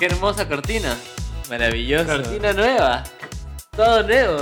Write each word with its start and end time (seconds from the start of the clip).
qué 0.00 0.06
hermosa 0.06 0.48
cortina. 0.48 0.96
Maravilloso. 1.48 2.06
Cortina 2.06 2.52
nueva. 2.52 3.04
Todo 3.76 4.02
nuevo. 4.02 4.38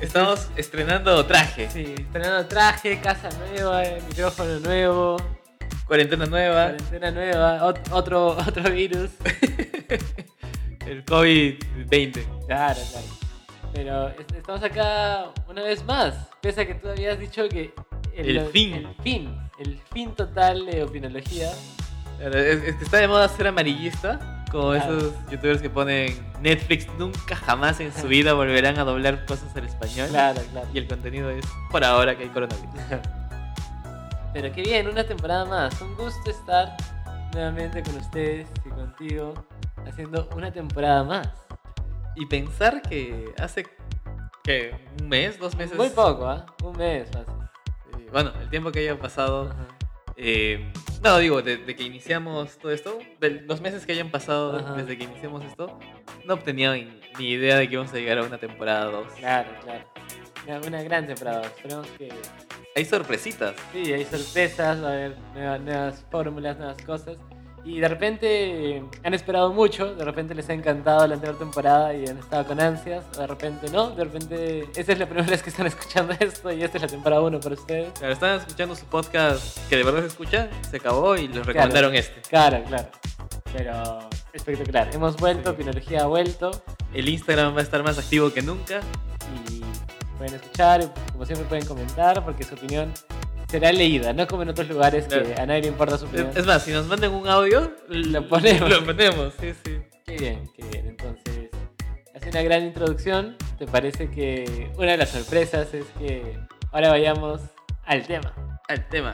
Estamos 0.00 0.48
estrenando 0.56 1.24
traje. 1.26 1.70
Sí, 1.70 1.94
estrenando 1.98 2.46
traje, 2.46 3.00
casa 3.00 3.28
nueva, 3.38 3.84
eh, 3.84 4.02
micrófono 4.08 4.58
nuevo, 4.60 5.16
Cuarentena 5.86 6.26
nueva. 6.26 6.68
cuarentena 6.70 7.10
nueva, 7.10 7.60
ot- 7.68 7.90
otro, 7.92 8.28
otro 8.48 8.70
virus. 8.70 9.10
El 10.86 11.04
COVID-20. 11.04 12.46
Claro, 12.46 12.80
claro. 12.90 13.06
Pero 13.72 14.08
est- 14.08 14.32
estamos 14.34 14.62
acá 14.64 15.26
una 15.48 15.62
vez 15.62 15.84
más, 15.84 16.14
pese 16.40 16.62
a 16.62 16.66
que 16.66 16.74
tú 16.74 16.88
habías 16.88 17.18
dicho 17.18 17.48
que 17.48 17.72
El 18.16 18.46
fin. 18.46 18.74
el 18.74 18.94
fin, 19.02 19.38
el 19.58 19.78
fin 19.92 20.12
total 20.14 20.66
de 20.66 20.82
opinología. 20.82 21.50
Claro, 22.18 22.38
Es, 22.38 22.62
es 22.64 22.74
que 22.76 22.84
está 22.84 22.96
de 22.98 23.08
moda 23.08 23.28
ser 23.28 23.46
amarillista. 23.48 24.39
Como 24.50 24.72
Claro. 24.72 24.96
esos 24.98 25.12
youtubers 25.30 25.62
que 25.62 25.70
ponen 25.70 26.12
Netflix 26.40 26.86
nunca 26.98 27.36
jamás 27.36 27.78
en 27.80 27.92
su 27.92 28.08
vida 28.08 28.32
volverán 28.34 28.78
a 28.78 28.84
doblar 28.84 29.24
cosas 29.26 29.54
al 29.56 29.64
español. 29.66 30.08
Claro, 30.08 30.40
claro. 30.50 30.66
Y 30.74 30.78
el 30.78 30.88
contenido 30.88 31.30
es 31.30 31.44
por 31.70 31.84
ahora 31.84 32.16
que 32.16 32.24
hay 32.24 32.28
coronavirus. 32.30 32.70
Pero 34.32 34.52
qué 34.52 34.62
bien, 34.62 34.88
una 34.88 35.04
temporada 35.04 35.44
más. 35.44 35.80
Un 35.80 35.94
gusto 35.96 36.30
estar 36.30 36.76
nuevamente 37.32 37.82
con 37.82 37.96
ustedes 37.96 38.48
y 38.64 38.68
contigo 38.70 39.34
haciendo 39.86 40.28
una 40.36 40.52
temporada 40.52 41.02
más. 41.04 41.28
Y 42.16 42.26
pensar 42.26 42.82
que 42.82 43.32
hace 43.40 43.66
que 44.44 44.74
un 45.00 45.08
mes, 45.08 45.38
dos 45.38 45.56
meses. 45.56 45.76
Muy 45.76 45.88
poco, 45.90 46.26
¿ah? 46.26 46.46
Un 46.62 46.76
mes 46.76 47.08
fácil. 47.10 47.34
eh, 47.98 48.08
bueno, 48.12 48.32
el 48.40 48.48
tiempo 48.50 48.70
que 48.72 48.80
haya 48.80 48.98
pasado. 48.98 49.50
Ajá. 49.50 49.66
Eh, 50.22 50.72
no, 51.02 51.18
digo, 51.18 51.40
de, 51.42 51.56
de 51.56 51.74
que 51.74 51.82
iniciamos 51.82 52.58
todo 52.58 52.72
esto, 52.72 52.98
de 53.20 53.40
los 53.42 53.60
meses 53.60 53.86
que 53.86 53.92
hayan 53.92 54.10
pasado 54.10 54.56
Ajá. 54.58 54.74
desde 54.74 54.98
que 54.98 55.04
iniciamos 55.04 55.42
esto, 55.44 55.78
no 56.26 56.34
obtenía 56.34 56.72
ni, 56.74 56.88
idea 57.18 57.56
de 57.56 57.66
que 57.68 57.74
íbamos 57.74 57.92
a 57.92 57.96
llegar 57.96 58.18
a 58.18 58.22
una 58.24 58.38
temporada 58.38 58.84
2. 58.86 59.06
Claro, 59.18 59.50
claro. 59.64 59.84
Una- 60.46 60.60
Una 60.66 60.82
gran 60.82 61.06
temporada. 61.06 61.42
Esperemos 61.42 61.86
que 61.98 62.08
Hay 62.76 62.84
sorpresitas. 62.84 63.54
sí, 63.72 63.92
hay 63.92 64.04
sorpresas, 64.04 64.82
va 64.82 64.88
a 64.88 64.92
haber 64.92 65.16
nuevas, 65.34 65.60
nuevas 65.60 66.04
fórmulas, 66.10 66.56
nuevas 66.58 66.82
cosas. 66.82 67.16
Y 67.64 67.78
de 67.78 67.88
repente 67.88 68.82
han 69.04 69.12
esperado 69.14 69.52
mucho, 69.52 69.94
de 69.94 70.04
repente 70.04 70.34
les 70.34 70.48
ha 70.48 70.54
encantado 70.54 71.06
la 71.06 71.14
anterior 71.14 71.38
temporada 71.38 71.94
y 71.94 72.06
han 72.06 72.16
estado 72.18 72.46
con 72.46 72.58
ansias, 72.60 73.04
o 73.16 73.20
de 73.20 73.26
repente 73.26 73.68
no, 73.70 73.90
de 73.90 74.04
repente 74.04 74.68
esa 74.74 74.92
es 74.92 74.98
la 74.98 75.06
primera 75.06 75.26
vez 75.30 75.42
que 75.42 75.50
están 75.50 75.66
escuchando 75.66 76.14
esto 76.18 76.50
y 76.52 76.62
esta 76.62 76.78
es 76.78 76.82
la 76.82 76.88
temporada 76.88 77.22
1 77.22 77.38
para 77.40 77.54
ustedes. 77.54 77.92
Claro, 77.98 78.12
estaban 78.14 78.38
escuchando 78.38 78.74
su 78.74 78.86
podcast 78.86 79.58
que 79.68 79.76
de 79.76 79.82
verdad 79.84 80.00
se 80.00 80.06
escucha, 80.06 80.48
se 80.70 80.76
acabó 80.78 81.16
y 81.16 81.28
les 81.28 81.44
recomendaron 81.44 81.94
este. 81.94 82.20
Claro, 82.28 82.62
claro. 82.66 82.88
Pero 83.52 84.08
espectacular. 84.32 84.88
Hemos 84.94 85.16
vuelto, 85.16 85.50
Sí. 85.50 85.56
Pinología 85.58 86.02
ha 86.02 86.06
vuelto 86.06 86.50
El 86.94 87.08
Instagram 87.08 87.54
va 87.54 87.60
a 87.60 87.62
estar 87.62 87.82
más 87.82 87.98
activo 87.98 88.32
que 88.32 88.42
nunca. 88.42 88.80
y 89.48 89.60
pueden 90.16 90.34
escuchar, 90.36 90.92
como 91.12 91.24
siempre 91.26 91.46
pueden 91.48 91.66
comentar 91.66 92.24
porque 92.24 92.44
su 92.44 92.54
opinión 92.54 92.92
será 93.50 93.72
leída, 93.72 94.12
no 94.12 94.28
como 94.28 94.42
en 94.44 94.50
otros 94.50 94.68
lugares 94.68 95.06
que 95.08 95.34
a 95.34 95.44
nadie 95.44 95.62
le 95.62 95.68
importa 95.68 95.98
su 95.98 96.06
opinión. 96.06 96.30
es 96.36 96.46
más, 96.46 96.62
si 96.62 96.70
nos 96.70 96.86
mandan 96.86 97.12
un 97.12 97.26
audio, 97.26 97.72
Lo 97.88 98.26
ponemos. 98.28 98.70
Lo 98.70 98.84
ponemos, 98.84 99.34
sí, 99.40 99.52
sí. 99.64 99.78
Qué 100.06 100.16
bien, 100.16 100.48
qué 100.56 100.64
bien. 100.68 100.86
Entonces, 100.86 101.50
hace 102.14 102.30
una 102.30 102.42
gran 102.42 102.62
introducción. 102.62 103.36
¿Te 103.58 103.66
parece 103.66 104.08
que 104.08 104.70
una 104.76 104.92
de 104.92 104.98
las 104.98 105.10
sorpresas 105.10 105.74
es 105.74 105.84
que 105.98 106.38
ahora 106.70 106.90
vayamos 106.90 107.40
al 107.84 108.06
tema? 108.06 108.32
Al 108.68 108.88
tema. 108.88 109.12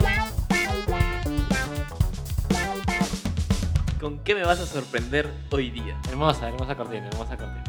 ¿Con 3.99 4.23
qué 4.23 4.35
me 4.35 4.45
vas 4.45 4.61
a 4.61 4.67
sorprender 4.67 5.31
hoy 5.51 5.71
día? 5.71 5.99
Hermosa, 6.11 6.49
hermosa 6.49 6.77
cortina, 6.77 7.09
hermosa 7.09 7.39
cortina. 7.39 7.65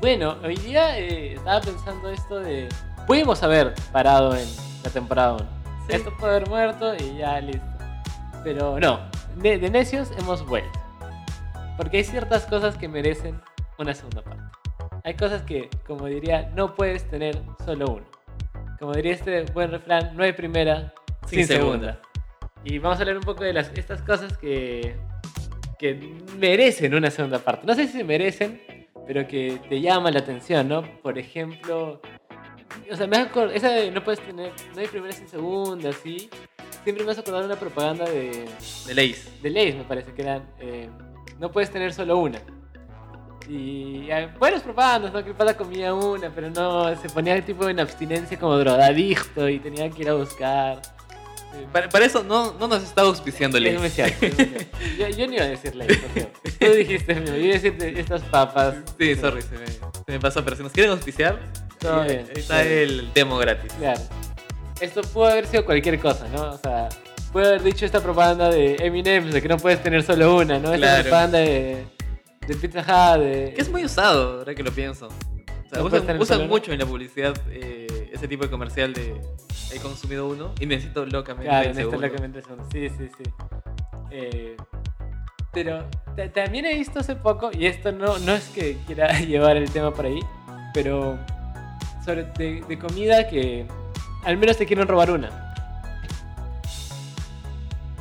Bueno, 0.00 0.36
hoy 0.44 0.56
día 0.56 0.96
eh, 0.96 1.34
estaba 1.34 1.60
pensando 1.60 2.08
esto 2.10 2.38
de... 2.38 2.68
Pudimos 3.06 3.42
haber 3.42 3.74
parado 3.92 4.36
en 4.36 4.46
la 4.84 4.90
temporada 4.90 5.34
1. 5.34 5.55
Sí. 5.86 5.94
Esto 5.96 6.12
puede 6.18 6.36
haber 6.36 6.48
muerto 6.48 6.94
y 6.96 7.18
ya 7.18 7.40
listo. 7.40 7.66
Pero 8.44 8.78
no, 8.78 9.00
de, 9.36 9.58
de 9.58 9.70
necios 9.70 10.10
hemos 10.18 10.46
vuelto. 10.46 10.78
Porque 11.76 11.98
hay 11.98 12.04
ciertas 12.04 12.46
cosas 12.46 12.76
que 12.76 12.88
merecen 12.88 13.40
una 13.78 13.94
segunda 13.94 14.22
parte. 14.22 14.42
Hay 15.04 15.14
cosas 15.14 15.42
que, 15.42 15.68
como 15.86 16.06
diría, 16.06 16.50
no 16.54 16.74
puedes 16.74 17.08
tener 17.08 17.40
solo 17.64 17.86
uno. 17.86 18.06
Como 18.78 18.92
diría 18.92 19.12
este 19.12 19.44
buen 19.52 19.70
refrán, 19.70 20.16
no 20.16 20.24
hay 20.24 20.32
primera 20.32 20.92
sin, 21.26 21.40
Sin 21.40 21.46
segunda. 21.46 21.94
segunda. 21.94 22.00
Y 22.64 22.78
vamos 22.78 22.98
a 22.98 23.02
hablar 23.02 23.16
un 23.16 23.22
poco 23.22 23.44
de 23.44 23.52
las, 23.52 23.70
estas 23.76 24.02
cosas 24.02 24.36
que, 24.36 24.96
que 25.78 25.94
merecen 26.38 26.94
una 26.94 27.10
segunda 27.10 27.38
parte. 27.38 27.66
No 27.66 27.74
sé 27.74 27.86
si 27.86 27.98
se 27.98 28.04
merecen, 28.04 28.60
pero 29.06 29.26
que 29.28 29.60
te 29.68 29.80
llaman 29.80 30.14
la 30.14 30.20
atención, 30.20 30.68
¿no? 30.68 30.82
Por 31.02 31.18
ejemplo, 31.18 32.00
o 32.90 32.96
sea, 32.96 33.06
me 33.06 33.16
has 33.16 33.30
acor- 33.32 33.50
esa 33.52 33.68
de 33.70 33.90
no 33.90 34.02
puedes 34.04 34.20
tener, 34.20 34.52
no 34.74 34.80
hay 34.80 34.86
primera 34.88 35.12
sin 35.12 35.28
segunda, 35.28 35.90
así. 35.90 36.28
Siempre 36.84 37.04
me 37.04 37.10
has 37.12 37.18
acordado 37.18 37.42
de 37.42 37.52
una 37.52 37.58
propaganda 37.60 38.04
de, 38.04 38.46
De 38.86 38.94
Lays. 38.94 39.42
de 39.42 39.50
Lays, 39.50 39.74
me 39.74 39.84
parece 39.84 40.12
que 40.12 40.22
eran, 40.22 40.44
eh, 40.60 40.88
no 41.40 41.50
puedes 41.50 41.70
tener 41.70 41.92
solo 41.92 42.16
una. 42.18 42.40
Y 43.48 44.10
hay 44.10 44.26
buenas 44.38 44.62
propagandas, 44.62 45.12
¿no? 45.12 45.22
Que 45.22 45.30
el 45.30 45.36
pata 45.36 45.56
comía 45.56 45.94
una, 45.94 46.30
pero 46.30 46.50
no, 46.50 46.94
se 47.00 47.08
ponía 47.10 47.40
tipo 47.44 47.68
en 47.68 47.78
abstinencia 47.78 48.38
como 48.38 48.56
drogadicto 48.58 49.48
y 49.48 49.58
tenía 49.60 49.88
que 49.90 50.02
ir 50.02 50.08
a 50.08 50.14
buscar. 50.14 50.82
Para, 51.72 51.88
para 51.88 52.04
eso 52.04 52.22
no, 52.22 52.52
no 52.54 52.66
nos 52.68 52.82
está 52.82 53.02
auspiciando 53.02 53.56
cierto, 53.58 53.70
es 53.84 53.96
yo, 54.98 55.08
yo 55.08 55.26
no 55.26 55.34
iba 55.34 55.44
a 55.44 55.48
decir 55.48 55.74
cierto. 55.74 56.40
Tú 56.58 56.70
dijiste, 56.72 57.14
yo 57.24 57.36
iba 57.36 57.50
a 57.50 57.58
decir 57.60 57.78
de 57.78 58.00
estas 58.00 58.22
papas. 58.22 58.74
Sí, 58.98 59.14
sorry, 59.14 59.42
se 59.42 59.56
me, 59.58 59.66
se 59.68 59.80
me 60.08 60.20
pasó. 60.20 60.44
Pero 60.44 60.56
si 60.56 60.62
nos 60.64 60.72
quieren 60.72 60.90
auspiciar, 60.92 61.38
Todo 61.78 62.00
ahí- 62.02 62.08
bien. 62.08 62.26
está 62.34 62.62
el 62.62 63.12
demo 63.14 63.36
gratis. 63.38 63.72
Claro. 63.74 64.00
Esto 64.80 65.02
pudo 65.02 65.26
haber 65.26 65.46
sido 65.46 65.64
cualquier 65.64 65.98
cosa, 65.98 66.26
¿no? 66.28 66.50
O 66.50 66.58
sea, 66.58 66.88
puede 67.32 67.46
haber 67.48 67.62
dicho 67.62 67.86
esta 67.86 68.00
propaganda 68.02 68.50
de 68.50 68.76
Eminem, 68.76 69.30
de 69.30 69.40
que 69.42 69.48
no 69.48 69.56
puedes 69.56 69.82
tener 69.82 70.02
solo 70.02 70.36
una, 70.36 70.58
¿no? 70.58 70.72
Esta 70.74 70.76
Claro. 70.86 71.02
propaganda 71.04 71.38
de, 71.38 71.84
de 72.46 72.54
Pizza 72.56 72.80
Hut, 72.80 73.22
de... 73.22 73.52
Que 73.54 73.62
es 73.62 73.68
muy 73.70 73.84
usado, 73.84 74.38
ahora 74.38 74.54
que 74.54 74.62
lo 74.62 74.70
pienso. 74.72 75.06
O 75.08 75.68
sea, 75.68 75.78
No 75.80 75.84
usan, 75.86 76.20
usan 76.20 76.48
mucho 76.48 76.72
en 76.72 76.78
la 76.78 76.86
publicidad 76.86 77.34
eh, 77.50 78.10
ese 78.12 78.28
tipo 78.28 78.44
de 78.44 78.50
comercial 78.50 78.92
de 78.92 79.20
he 79.72 79.80
consumido 79.80 80.28
uno 80.28 80.52
y 80.60 80.66
necesito 80.66 81.04
locamente 81.06 81.48
Claro, 81.48 81.64
el 81.64 81.70
en 81.72 81.78
esto 81.78 81.90
segundo. 81.90 82.06
locamente 82.08 82.42
son. 82.42 82.58
Sí, 82.70 82.88
sí, 82.90 83.08
sí. 83.18 83.24
Eh, 84.10 84.56
pero 85.52 85.84
ta- 86.16 86.30
también 86.30 86.66
he 86.66 86.74
visto 86.74 87.00
hace 87.00 87.16
poco, 87.16 87.50
y 87.52 87.66
esto 87.66 87.90
no, 87.92 88.18
no 88.18 88.34
es 88.34 88.48
que 88.50 88.76
quiera 88.86 89.08
llevar 89.20 89.56
el 89.56 89.70
tema 89.70 89.92
por 89.92 90.06
ahí, 90.06 90.20
pero 90.74 91.18
sobre 92.06 92.24
de, 92.38 92.62
de 92.66 92.78
comida 92.78 93.28
que 93.28 93.66
al 94.24 94.38
menos 94.38 94.56
te 94.56 94.64
quieren 94.64 94.88
robar 94.88 95.10
una. 95.10 95.28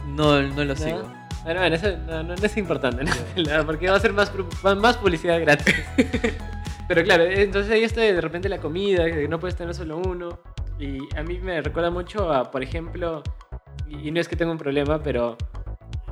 No, 0.08 0.42
no 0.42 0.64
lo 0.64 0.74
¿no? 0.74 0.76
sigo. 0.76 1.02
Bueno, 1.44 1.60
bueno, 1.60 1.76
eso 1.76 1.96
no, 2.08 2.24
no- 2.24 2.36
no 2.36 2.46
es 2.46 2.58
importante, 2.58 3.04
¿no? 3.04 3.12
Porque 3.66 3.90
va 3.90 3.98
a 3.98 4.00
ser 4.00 4.14
más, 4.14 4.32
más 4.78 4.98
publicidad 4.98 5.40
gratis. 5.42 5.76
Pero 6.88 7.04
claro, 7.04 7.24
entonces 7.24 7.72
ahí 7.72 7.84
está 7.84 8.02
de 8.02 8.22
repente 8.22 8.48
la 8.48 8.60
comida, 8.60 9.06
que 9.06 9.28
no 9.28 9.40
puedes 9.40 9.56
tener 9.56 9.74
solo 9.74 9.98
uno. 9.98 10.40
Y 10.80 11.00
a 11.18 11.24
mí 11.24 11.40
me 11.40 11.62
recuerda 11.62 11.90
mucho 11.90 12.32
a, 12.32 12.52
por 12.52 12.62
ejemplo, 12.62 13.24
y 13.90 14.12
no 14.12 14.20
es 14.20 14.28
que 14.28 14.36
tenga 14.36 14.52
un 14.52 14.58
problema, 14.58 15.02
pero 15.02 15.38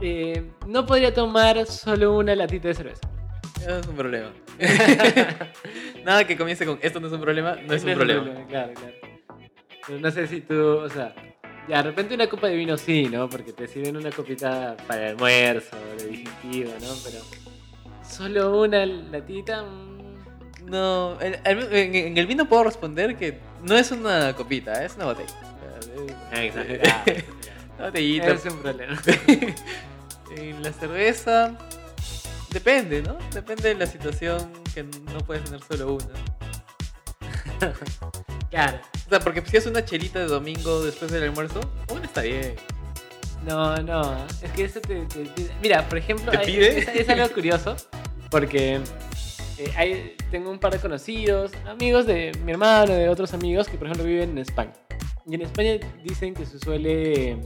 eh, 0.01 0.51
no 0.67 0.85
podría 0.85 1.13
tomar 1.13 1.65
solo 1.67 2.17
una 2.17 2.35
latita 2.35 2.69
de 2.69 2.73
cerveza. 2.73 3.07
Es 3.67 3.87
un 3.87 3.96
problema. 3.96 4.29
Nada 6.05 6.26
que 6.28 6.38
comience 6.38 6.66
con 6.66 6.79
esto 6.82 7.00
no 7.00 7.08
es 7.08 7.14
un 7.14 7.22
problema, 7.22 7.55
no 7.55 7.73
es 7.73 7.84
un 7.84 7.94
problema. 7.94 8.23
Claro, 8.47 8.73
claro. 8.73 8.94
Pero 9.88 10.00
no 10.00 10.11
sé 10.11 10.28
si 10.28 10.41
tú, 10.41 10.55
o 10.78 10.90
sea, 10.90 11.14
ya 11.67 11.78
de 11.78 11.84
repente 11.84 12.16
una 12.16 12.28
copa 12.28 12.47
de 12.47 12.55
vino 12.55 12.78
sí, 12.78 13.03
¿no? 13.11 13.29
Porque 13.29 13.53
te 13.53 13.67
sirven 13.67 13.97
una 13.97 14.11
copita 14.11 14.76
para 14.88 15.08
el 15.08 15.09
almuerzo, 15.16 15.76
de 15.97 16.08
digestivo, 16.08 16.72
¿no? 16.82 16.88
Pero 17.03 17.20
solo 18.08 18.61
una 18.61 18.85
latita. 18.85 19.64
mm, 19.64 20.66
No, 20.70 21.17
en, 21.22 21.35
en- 21.46 22.17
el 22.17 22.28
vino 22.28 22.47
puedo 22.47 22.64
responder 22.66 23.17
que 23.17 23.40
no 23.64 23.76
es 23.76 23.91
una 23.91 24.34
copita, 24.35 24.84
es 24.85 24.96
una 24.96 25.06
botella. 25.06 25.34
Exagerado. 26.34 27.03
Una 27.78 27.85
botellita. 27.88 28.28
Es 28.28 28.46
un 28.46 28.58
problema. 28.59 29.02
en 30.38 30.64
la 30.64 30.72
cerveza 30.73 31.58
depende, 32.53 33.02
¿no? 33.02 33.17
Depende 33.34 33.70
de 33.70 33.76
la 33.76 33.85
situación 33.88 34.52
que 34.73 34.84
no 34.84 35.17
puedes 35.26 35.44
tener 35.44 35.61
solo 35.64 35.96
una. 35.96 36.14
Claro. 38.50 38.79
O 39.08 39.09
sea, 39.09 39.20
porque 39.20 39.41
si 39.46 39.58
es 39.58 39.66
una 39.66 39.84
chelita 39.84 40.20
de 40.20 40.26
domingo 40.28 40.84
después 40.84 41.09
del 41.11 41.23
almuerzo, 41.23 41.59
una 41.91 42.05
está 42.05 42.22
bien. 42.22 42.55
No, 43.47 43.76
no, 43.78 44.26
es 44.41 44.52
que 44.52 44.66
eso 44.66 44.79
te, 44.79 45.05
te 45.08 45.23
pide- 45.26 45.52
Mira, 45.61 45.88
por 45.90 45.97
ejemplo, 45.97 46.32
¿Te 46.32 46.38
hay- 46.38 46.46
pide? 46.46 46.79
Es, 46.79 46.88
es 46.88 47.09
algo 47.09 47.28
curioso, 47.34 47.76
porque 48.29 48.76
eh, 49.58 49.73
hay- 49.76 50.16
tengo 50.29 50.52
un 50.52 50.59
par 50.59 50.72
de 50.72 50.79
conocidos, 50.79 51.52
amigos 51.67 52.06
de 52.06 52.32
mi 52.46 52.52
hermano, 52.52 52.94
de 52.94 53.09
otros 53.09 53.34
amigos 53.34 53.67
que, 53.67 53.78
por 53.78 53.88
ejemplo, 53.88 54.06
viven 54.06 54.29
en 54.32 54.38
España. 54.38 54.73
Y 55.26 55.34
en 55.35 55.41
España 55.41 55.79
dicen 56.03 56.34
que 56.35 56.46
se 56.46 56.59
suele 56.59 57.40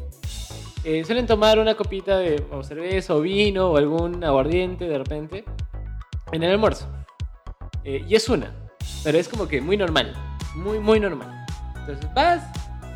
eh, 0.88 1.04
suelen 1.04 1.28
tomar 1.28 1.60
una 1.60 1.76
copita 1.76 2.18
de 2.18 2.46
o 2.50 2.64
cerveza 2.64 3.14
o 3.14 3.20
vino 3.20 3.72
o 3.72 3.78
algún 3.78 4.24
aguardiente 4.24 4.88
de 4.88 4.98
repente 4.98 5.44
en 6.32 6.44
el 6.44 6.52
almuerzo. 6.52 6.88
Eh, 7.84 8.06
y 8.08 8.16
es 8.16 8.30
una, 8.30 8.54
pero 9.04 9.18
es 9.18 9.28
como 9.28 9.50
que 9.50 9.60
muy 9.60 9.76
normal, 9.76 10.14
muy, 10.56 10.80
muy 10.80 11.02
normal. 11.02 11.46
Entonces 11.80 12.14
vas, 12.14 12.42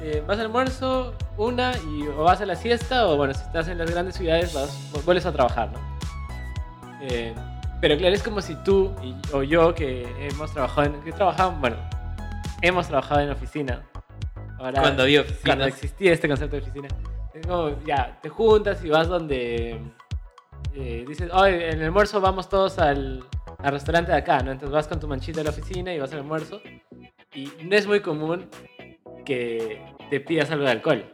eh, 0.02 0.24
vas 0.26 0.40
al 0.40 0.46
almuerzo, 0.46 1.14
una, 1.36 1.74
y 1.78 2.08
o 2.08 2.24
vas 2.24 2.40
a 2.40 2.46
la 2.46 2.56
siesta, 2.56 3.08
o 3.08 3.18
bueno, 3.18 3.34
si 3.34 3.42
estás 3.42 3.68
en 3.68 3.78
las 3.78 3.92
grandes 3.92 4.16
ciudades, 4.16 4.54
vas, 4.54 4.90
vuelves 5.04 5.26
a 5.26 5.34
trabajar, 5.34 5.70
¿no? 5.74 5.80
Eh, 7.02 7.34
pero 7.82 7.98
claro, 7.98 8.16
es 8.16 8.24
como 8.24 8.42
si 8.42 8.56
tú 8.64 8.94
y, 9.04 9.14
o 9.34 9.44
yo 9.44 9.76
que 9.76 10.08
hemos 10.30 10.54
trabajado 10.54 10.88
en. 10.88 11.02
Que 11.02 11.12
trabajamos, 11.12 11.60
bueno, 11.60 11.76
hemos 12.62 12.88
trabajado 12.88 13.20
en 13.20 13.32
oficina. 13.32 13.82
Ahora, 14.60 14.80
Cuando 14.82 15.04
había 15.04 15.24
cuando 15.24 15.66
oficinas. 15.66 15.68
existía 15.68 16.14
este 16.14 16.28
concepto 16.30 16.56
de 16.56 16.62
oficina. 16.62 16.88
Es 17.34 17.46
como, 17.48 17.78
ya, 17.86 18.20
te 18.22 18.30
juntas 18.30 18.84
y 18.84 18.90
vas 18.90 19.08
donde. 19.08 19.80
eh, 20.76 21.06
dices, 21.08 21.30
hoy 21.34 21.52
en 21.54 21.62
el 21.80 21.84
almuerzo 21.84 22.20
vamos 22.22 22.50
todos 22.50 22.78
al, 22.80 23.24
al 23.60 23.72
restaurante 23.72 24.12
de 24.12 24.18
acá, 24.18 24.40
¿no? 24.40 24.52
Entonces 24.52 24.74
vas 24.74 24.88
con 24.88 25.00
tu 25.00 25.08
manchita 25.08 25.40
de 25.40 25.46
la 25.46 25.50
oficina 25.52 25.94
y 25.94 26.00
vas 26.00 26.12
al 26.14 26.20
almuerzo. 26.20 26.62
Y 27.34 27.50
no 27.64 27.76
es 27.76 27.88
muy 27.88 28.02
común 28.02 28.50
que 29.26 29.82
te 30.10 30.20
pidas 30.20 30.52
algo 30.52 30.66
de 30.66 30.72
alcohol. 30.72 31.06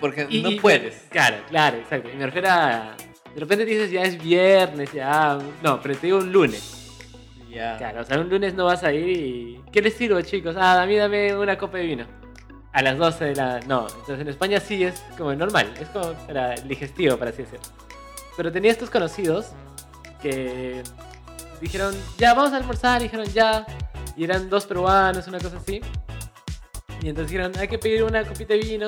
Porque 0.00 0.26
Y- 0.28 0.42
no 0.42 0.50
puedes. 0.60 1.06
Claro, 1.10 1.38
claro, 1.48 1.78
exacto. 1.78 2.08
Y 2.12 2.16
me 2.16 2.26
refiero 2.26 2.48
a. 2.50 2.94
De 3.34 3.40
repente 3.40 3.64
dices, 3.64 3.90
ya 3.90 4.02
es 4.02 4.22
viernes, 4.22 4.92
ya. 4.92 5.38
No, 5.62 5.80
pero 5.80 5.94
te 5.96 6.06
digo 6.08 6.18
un 6.18 6.32
lunes. 6.32 6.74
Ya. 7.50 7.76
Claro, 7.78 8.02
o 8.02 8.04
sea, 8.04 8.18
un 8.20 8.28
lunes 8.28 8.54
no 8.54 8.66
vas 8.66 8.84
a 8.84 8.92
ir 8.92 9.08
y. 9.08 9.60
¿Qué 9.72 9.80
les 9.80 9.94
sirvo, 9.94 10.20
chicos? 10.20 10.54
Ah, 10.58 10.82
a 10.82 10.86
mí 10.86 10.96
dame 10.96 11.34
una 11.34 11.56
copa 11.56 11.78
de 11.78 11.84
vino. 11.84 12.06
A 12.78 12.82
las 12.82 12.96
12 12.96 13.24
de 13.24 13.34
la. 13.34 13.58
No, 13.66 13.88
entonces 13.88 14.20
en 14.20 14.28
España 14.28 14.60
sí 14.60 14.84
es 14.84 15.02
como 15.16 15.34
normal, 15.34 15.74
es 15.80 15.88
como 15.88 16.12
para 16.12 16.54
el 16.54 16.68
digestivo, 16.68 17.16
para 17.16 17.32
así 17.32 17.42
decirlo. 17.42 17.66
Pero 18.36 18.52
tenía 18.52 18.70
estos 18.70 18.88
conocidos 18.88 19.46
que 20.22 20.84
dijeron, 21.60 21.92
ya, 22.18 22.34
vamos 22.34 22.52
a 22.52 22.56
almorzar, 22.58 23.00
y 23.00 23.06
dijeron, 23.06 23.26
ya. 23.26 23.66
Y 24.16 24.22
eran 24.22 24.48
dos 24.48 24.64
peruanos, 24.64 25.26
una 25.26 25.40
cosa 25.40 25.56
así. 25.56 25.80
Y 27.02 27.08
entonces 27.08 27.32
dijeron, 27.32 27.52
hay 27.58 27.66
que 27.66 27.80
pedir 27.80 28.04
una 28.04 28.22
copita 28.22 28.54
de 28.54 28.60
vino. 28.60 28.86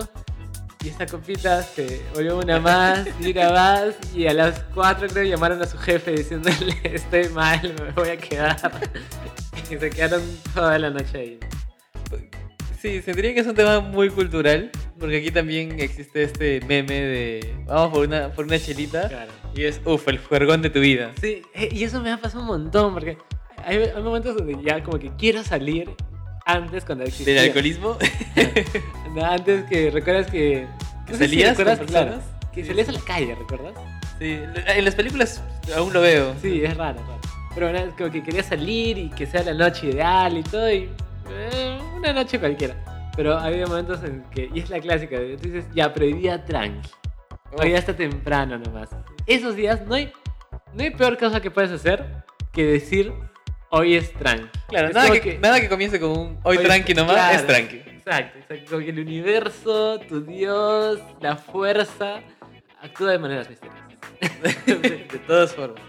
Y 0.84 0.88
esta 0.90 1.04
copita 1.06 1.60
se 1.60 2.00
volvió 2.14 2.38
una 2.38 2.60
más 2.60 3.08
y 3.19 3.32
una 3.32 3.50
más. 3.50 3.94
Y 4.14 4.28
a 4.28 4.34
las 4.34 4.60
4 4.72 5.08
creo 5.08 5.25
llamaron 5.25 5.60
a 5.60 5.66
su 5.66 5.76
jefe 5.78 6.12
diciéndole, 6.12 6.81
estoy 6.84 7.28
mal, 7.31 7.75
me 7.82 7.90
voy 7.90 8.10
a 8.10 8.16
quedar. 8.16 8.70
Y 9.69 9.76
se 9.76 9.90
quedaron 9.90 10.22
toda 10.54 10.78
la 10.78 10.90
noche 10.90 11.19
ahí. 11.19 11.40
Sí, 12.81 13.03
sentiría 13.03 13.35
que 13.35 13.41
es 13.41 13.47
un 13.47 13.55
tema 13.55 13.81
muy 13.81 14.09
cultural. 14.11 14.71
Porque 14.99 15.17
aquí 15.17 15.31
también 15.31 15.81
existe 15.81 16.23
este 16.23 16.61
meme 16.67 17.00
de 17.00 17.55
vamos 17.67 17.91
por 17.91 18.06
una, 18.06 18.29
por 18.32 18.44
una 18.44 18.59
chelita. 18.59 19.09
Claro. 19.09 19.32
Y 19.55 19.65
es, 19.65 19.81
uff, 19.85 20.06
el 20.09 20.19
juergón 20.19 20.61
de 20.62 20.71
tu 20.71 20.81
vida. 20.81 21.12
Sí, 21.21 21.43
eh, 21.55 21.71
y 21.73 21.85
eso 21.85 22.00
me 22.00 22.11
ha 22.12 22.19
pasado 22.19 22.43
un 22.43 22.49
montón, 22.49 22.93
porque 22.93 23.17
hay, 23.65 23.79
hay 23.79 24.03
momentos 24.03 24.37
donde 24.37 24.62
ya 24.62 24.82
como 24.82 24.99
que 24.99 25.11
quiero 25.17 25.43
salir 25.43 25.91
antes 26.44 26.85
cuando 26.85 27.05
existía. 27.05 27.35
Del 27.35 27.44
alcoholismo. 27.49 27.97
No, 29.15 29.25
antes 29.25 29.65
que 29.65 29.91
recuerdas 29.91 30.31
que... 30.31 30.69
¿Que 31.05 31.12
no 31.12 31.19
si 31.19 31.25
salías 31.25 31.56
con 31.56 31.67
recuerdas, 31.67 31.91
claro, 31.91 32.21
que 32.55 32.65
salías 32.65 32.88
a 32.91 32.93
la 32.93 33.00
calle, 33.00 33.35
¿recuerdas? 33.35 33.75
Sí, 34.21 34.38
en 34.69 34.85
las 34.85 34.94
películas 34.94 35.43
aún 35.75 35.93
lo 35.93 36.00
veo. 36.00 36.32
Sí, 36.41 36.62
es 36.62 36.77
raro, 36.77 37.00
raro. 37.00 37.21
Pero 37.53 37.71
bueno, 37.71 37.87
es 37.87 37.94
como 37.94 38.12
que 38.12 38.23
quería 38.23 38.44
salir 38.44 38.99
y 38.99 39.11
que 39.11 39.27
sea 39.27 39.43
la 39.43 39.55
noche 39.55 39.88
ideal 39.88 40.38
y 40.38 40.44
todo, 40.44 40.71
y 40.71 40.88
eh, 41.29 41.69
una 42.00 42.12
noche 42.12 42.38
cualquiera. 42.38 42.75
Pero 43.17 43.37
había 43.37 43.67
momentos 43.67 44.02
en 44.05 44.23
que, 44.31 44.49
y 44.52 44.61
es 44.61 44.70
la 44.70 44.81
clásica, 44.81 45.19
dices, 45.19 45.67
ya, 45.75 45.93
pero 45.93 46.06
hoy 46.06 46.14
día 46.14 46.44
tranqui. 46.44 46.88
Hoy 47.52 47.73
ya 47.73 47.79
está 47.79 47.94
temprano 47.94 48.58
nomás. 48.58 48.88
Esos 49.26 49.56
días 49.56 49.85
no 49.87 49.94
hay, 49.94 50.12
no 50.75 50.82
hay 50.82 50.91
peor 50.91 51.19
cosa 51.19 51.41
que 51.41 51.50
puedes 51.50 51.70
hacer 51.73 52.05
que 52.52 52.64
decir, 52.64 53.12
hoy 53.70 53.97
es 53.97 54.12
tranqui. 54.14 54.49
Claro, 54.69 54.88
Es 54.88 54.94
nada 54.94 55.08
como 55.08 55.20
que, 55.20 55.38
nada 55.38 55.61
que 55.61 55.69
comience 55.69 55.99
con 56.00 56.11
un 56.11 56.38
hoy 56.44 56.56
Hoy- 56.58 56.64
tranqui 56.64 56.94
nomás 56.94 57.14
claro, 57.14 57.37
es 57.38 57.47
tranqui. 57.47 57.76
Exacto, 57.76 58.38
exacto. 58.38 58.64
Como 58.70 58.85
que 58.85 58.91
el 58.91 59.00
universo, 59.00 59.99
tu 60.08 60.20
Dios, 60.23 61.00
la 61.20 61.37
fuerza, 61.37 62.20
actúa 62.81 63.11
de 63.12 63.19
maneras 63.19 63.49
misteriosas. 63.50 63.88
de, 64.67 64.75
de 65.12 65.19
todas 65.26 65.53
formas. 65.55 65.82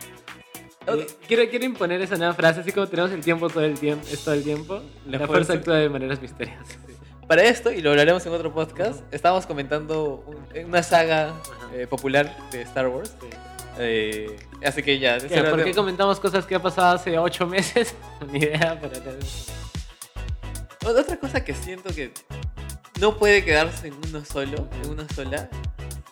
Quiero, 1.28 1.50
quiero 1.50 1.66
imponer 1.66 2.02
esa 2.02 2.18
nueva 2.18 2.34
frase, 2.34 2.62
así 2.62 2.72
como 2.72 2.88
tenemos 2.88 3.12
el 3.12 3.22
tiempo 3.22 3.50
todo 3.50 3.64
el 3.64 3.78
tiempo, 3.80 4.06
es 4.12 4.24
todo 4.24 4.34
el 4.34 4.44
tiempo, 4.44 4.82
la, 5.06 5.20
La 5.20 5.28
fuerza, 5.28 5.28
fuerza- 5.28 5.54
actúa 5.54 5.76
de 5.78 5.90
maneras 5.90 6.22
misteriosas. 6.22 6.78
Para 7.28 7.44
esto, 7.44 7.72
y 7.72 7.82
lo 7.82 7.92
hablaremos 7.92 8.26
en 8.26 8.34
otro 8.34 8.52
podcast, 8.54 9.02
estábamos 9.14 9.46
comentando 9.46 10.24
un- 10.26 10.66
una 10.66 10.84
saga 10.84 11.34
eh, 11.74 11.88
popular 11.88 12.36
de 12.52 12.64
Star 12.64 12.88
Wars. 12.88 13.14
Eh, 13.80 14.36
así 14.66 14.84
que 14.84 15.00
ya. 15.00 15.18
¿Por 15.50 15.64
qué 15.64 15.74
comentamos 15.74 16.20
cosas 16.20 16.46
que 16.46 16.56
ha 16.56 16.62
pasado 16.62 16.96
hace 16.96 17.18
ocho 17.18 17.48
meses? 17.48 17.96
Ni 18.32 18.40
idea, 18.40 18.78
pero... 18.82 19.00
Otra 21.00 21.18
cosa 21.18 21.44
que 21.44 21.54
siento 21.54 21.94
que 21.94 22.12
no 23.00 23.18
puede 23.18 23.46
quedarse 23.46 23.88
en 23.88 23.94
uno 24.10 24.26
solo, 24.26 24.68
en 24.84 24.90
una 24.90 25.08
sola, 25.10 25.48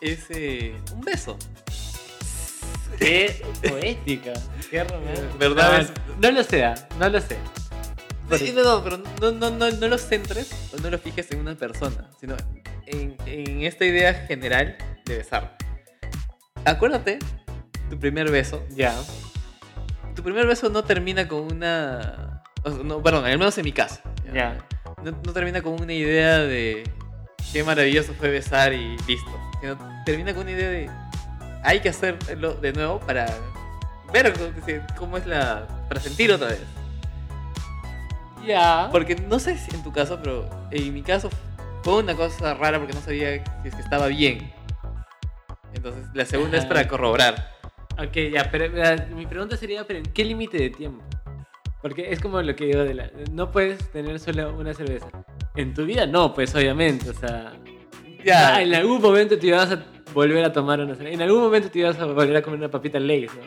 es 0.00 0.26
eh, 0.30 0.74
un 0.94 1.00
beso. 1.02 1.36
Qué 2.98 3.42
poética, 3.68 4.32
qué 4.70 4.84
romántica. 4.84 5.36
¿Verdad? 5.38 5.90
No, 6.20 6.30
lo 6.30 6.42
sé, 6.42 6.74
no 6.98 7.08
lo 7.08 7.20
sé. 7.20 7.36
Sí, 8.36 8.52
no, 8.54 8.62
no, 8.62 8.84
pero 8.84 8.98
no, 8.98 9.32
no, 9.32 9.50
no, 9.50 9.70
no 9.70 9.88
lo 9.88 9.98
centres 9.98 10.52
o 10.72 10.80
no 10.80 10.90
lo 10.90 10.98
fijes 10.98 11.30
en 11.32 11.40
una 11.40 11.56
persona, 11.56 12.08
sino 12.20 12.36
en, 12.86 13.16
en 13.26 13.62
esta 13.62 13.84
idea 13.84 14.14
general 14.14 14.76
de 15.04 15.16
besar. 15.16 15.56
Acuérdate, 16.64 17.18
tu 17.88 17.98
primer 17.98 18.30
beso. 18.30 18.64
Ya. 18.70 18.94
Tu 20.14 20.22
primer 20.22 20.46
beso 20.46 20.70
no 20.70 20.84
termina 20.84 21.26
con 21.26 21.52
una. 21.52 22.42
o 22.62 22.70
sea, 22.70 22.84
no, 22.84 23.02
perdón, 23.02 23.24
al 23.24 23.38
menos 23.38 23.56
en 23.58 23.64
mi 23.64 23.72
caso. 23.72 24.00
Ya. 24.32 24.58
No, 25.02 25.10
no 25.10 25.32
termina 25.32 25.62
con 25.62 25.80
una 25.80 25.92
idea 25.92 26.38
de 26.38 26.84
qué 27.52 27.64
maravilloso 27.64 28.14
fue 28.14 28.30
besar 28.30 28.72
y 28.72 28.96
listo. 29.06 29.30
Sino 29.60 29.76
termina 30.04 30.32
con 30.32 30.42
una 30.42 30.52
idea 30.52 30.68
de 30.68 30.90
hay 31.62 31.80
que 31.80 31.88
hacerlo 31.90 32.54
de 32.54 32.72
nuevo 32.72 33.00
para 33.00 33.26
ver 34.12 34.32
cómo- 34.98 35.16
es 35.16 35.26
la. 35.26 35.66
para 35.88 36.00
sentir 36.00 36.32
otra 36.32 36.48
vez. 36.48 36.62
Ya. 38.46 38.88
Porque 38.90 39.14
no 39.16 39.38
sé 39.38 39.56
si 39.58 39.74
en 39.74 39.82
tu 39.82 39.92
caso, 39.92 40.18
pero 40.22 40.48
en 40.70 40.92
mi 40.94 41.02
caso 41.02 41.28
fue 41.82 41.98
una 41.98 42.14
cosa 42.14 42.54
rara 42.54 42.78
porque 42.78 42.94
no 42.94 43.00
sabía 43.00 43.44
si 43.62 43.68
es 43.68 43.74
que 43.74 43.82
estaba 43.82 44.06
bien. 44.06 44.52
Entonces 45.74 46.06
la 46.14 46.24
segunda 46.24 46.58
es 46.58 46.64
para 46.66 46.88
corroborar. 46.88 47.50
Ok, 47.98 48.16
ya, 48.32 48.50
pero 48.50 48.64
eh, 48.64 49.06
mi 49.14 49.26
pregunta 49.26 49.56
sería, 49.56 49.84
¿pero 49.84 49.98
en 49.98 50.06
qué 50.06 50.24
límite 50.24 50.56
de 50.56 50.70
tiempo? 50.70 51.04
Porque 51.82 52.12
es 52.12 52.20
como 52.20 52.40
lo 52.42 52.54
que 52.56 52.66
digo 52.66 52.82
de 52.84 52.94
la... 52.94 53.10
No 53.30 53.50
puedes 53.50 53.90
tener 53.90 54.18
solo 54.20 54.54
una 54.54 54.74
cerveza. 54.74 55.06
En 55.54 55.74
tu 55.74 55.84
vida 55.84 56.06
no, 56.06 56.32
pues 56.34 56.54
obviamente, 56.54 57.08
o 57.10 57.14
sea... 57.14 57.52
Ya. 58.24 58.56
ah, 58.56 58.62
en 58.62 58.74
algún 58.74 59.00
momento 59.00 59.38
te 59.38 59.46
ibas 59.46 59.70
a 59.70 59.84
volver 60.12 60.44
a 60.44 60.52
tomar 60.52 60.80
una. 60.80 60.94
En 60.94 61.22
algún 61.22 61.40
momento 61.40 61.70
te 61.70 61.78
ibas 61.80 61.98
a 61.98 62.06
volver 62.06 62.36
a 62.36 62.42
comer 62.42 62.58
una 62.58 62.70
papita 62.70 62.98
Lay's, 62.98 63.32
¿no? 63.34 63.42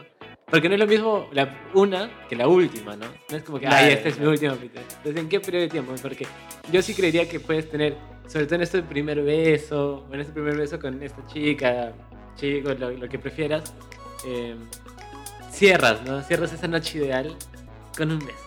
Porque 0.49 0.69
no 0.69 0.75
es 0.75 0.79
lo 0.79 0.87
mismo 0.87 1.27
la 1.31 1.49
una 1.73 2.27
que 2.29 2.35
la 2.35 2.47
última, 2.47 2.95
¿no? 2.95 3.05
No 3.29 3.37
es 3.37 3.43
como 3.43 3.59
que, 3.59 3.67
ay, 3.67 3.93
esta 3.93 4.09
es 4.09 4.19
mi 4.19 4.27
última 4.27 4.53
papita. 4.53 4.81
Entonces, 4.81 5.15
¿en 5.15 5.29
qué 5.29 5.39
periodo 5.39 5.63
de 5.63 5.69
tiempo? 5.69 5.93
Porque 6.01 6.27
yo 6.71 6.81
sí 6.81 6.93
creería 6.93 7.27
que 7.27 7.39
puedes 7.39 7.69
tener, 7.69 7.95
sobre 8.27 8.45
todo 8.45 8.55
en 8.55 8.61
este 8.61 8.83
primer 8.83 9.23
beso, 9.23 10.05
o 10.09 10.13
en 10.13 10.19
este 10.19 10.31
primer 10.31 10.55
beso 10.55 10.79
con 10.79 11.01
esta 11.01 11.25
chica, 11.25 11.93
chico, 12.35 12.73
lo, 12.73 12.91
lo 12.91 13.09
que 13.09 13.17
prefieras, 13.17 13.73
eh, 14.27 14.55
cierras, 15.49 16.03
¿no? 16.05 16.21
Cierras 16.21 16.53
esa 16.53 16.67
noche 16.67 16.99
ideal 16.99 17.35
con 17.97 18.11
un 18.11 18.19
beso. 18.19 18.37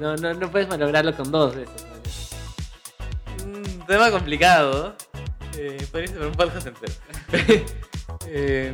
No, 0.00 0.16
no, 0.16 0.34
no 0.34 0.50
puedes 0.50 0.68
malograrlo 0.68 1.14
con 1.16 1.30
dos 1.30 1.56
besos. 1.56 1.91
Tema 3.86 4.10
complicado. 4.10 4.96
Eh, 5.56 5.86
un 6.20 6.32
podcast 6.32 6.66
entero. 6.66 6.92
Eh, 8.28 8.72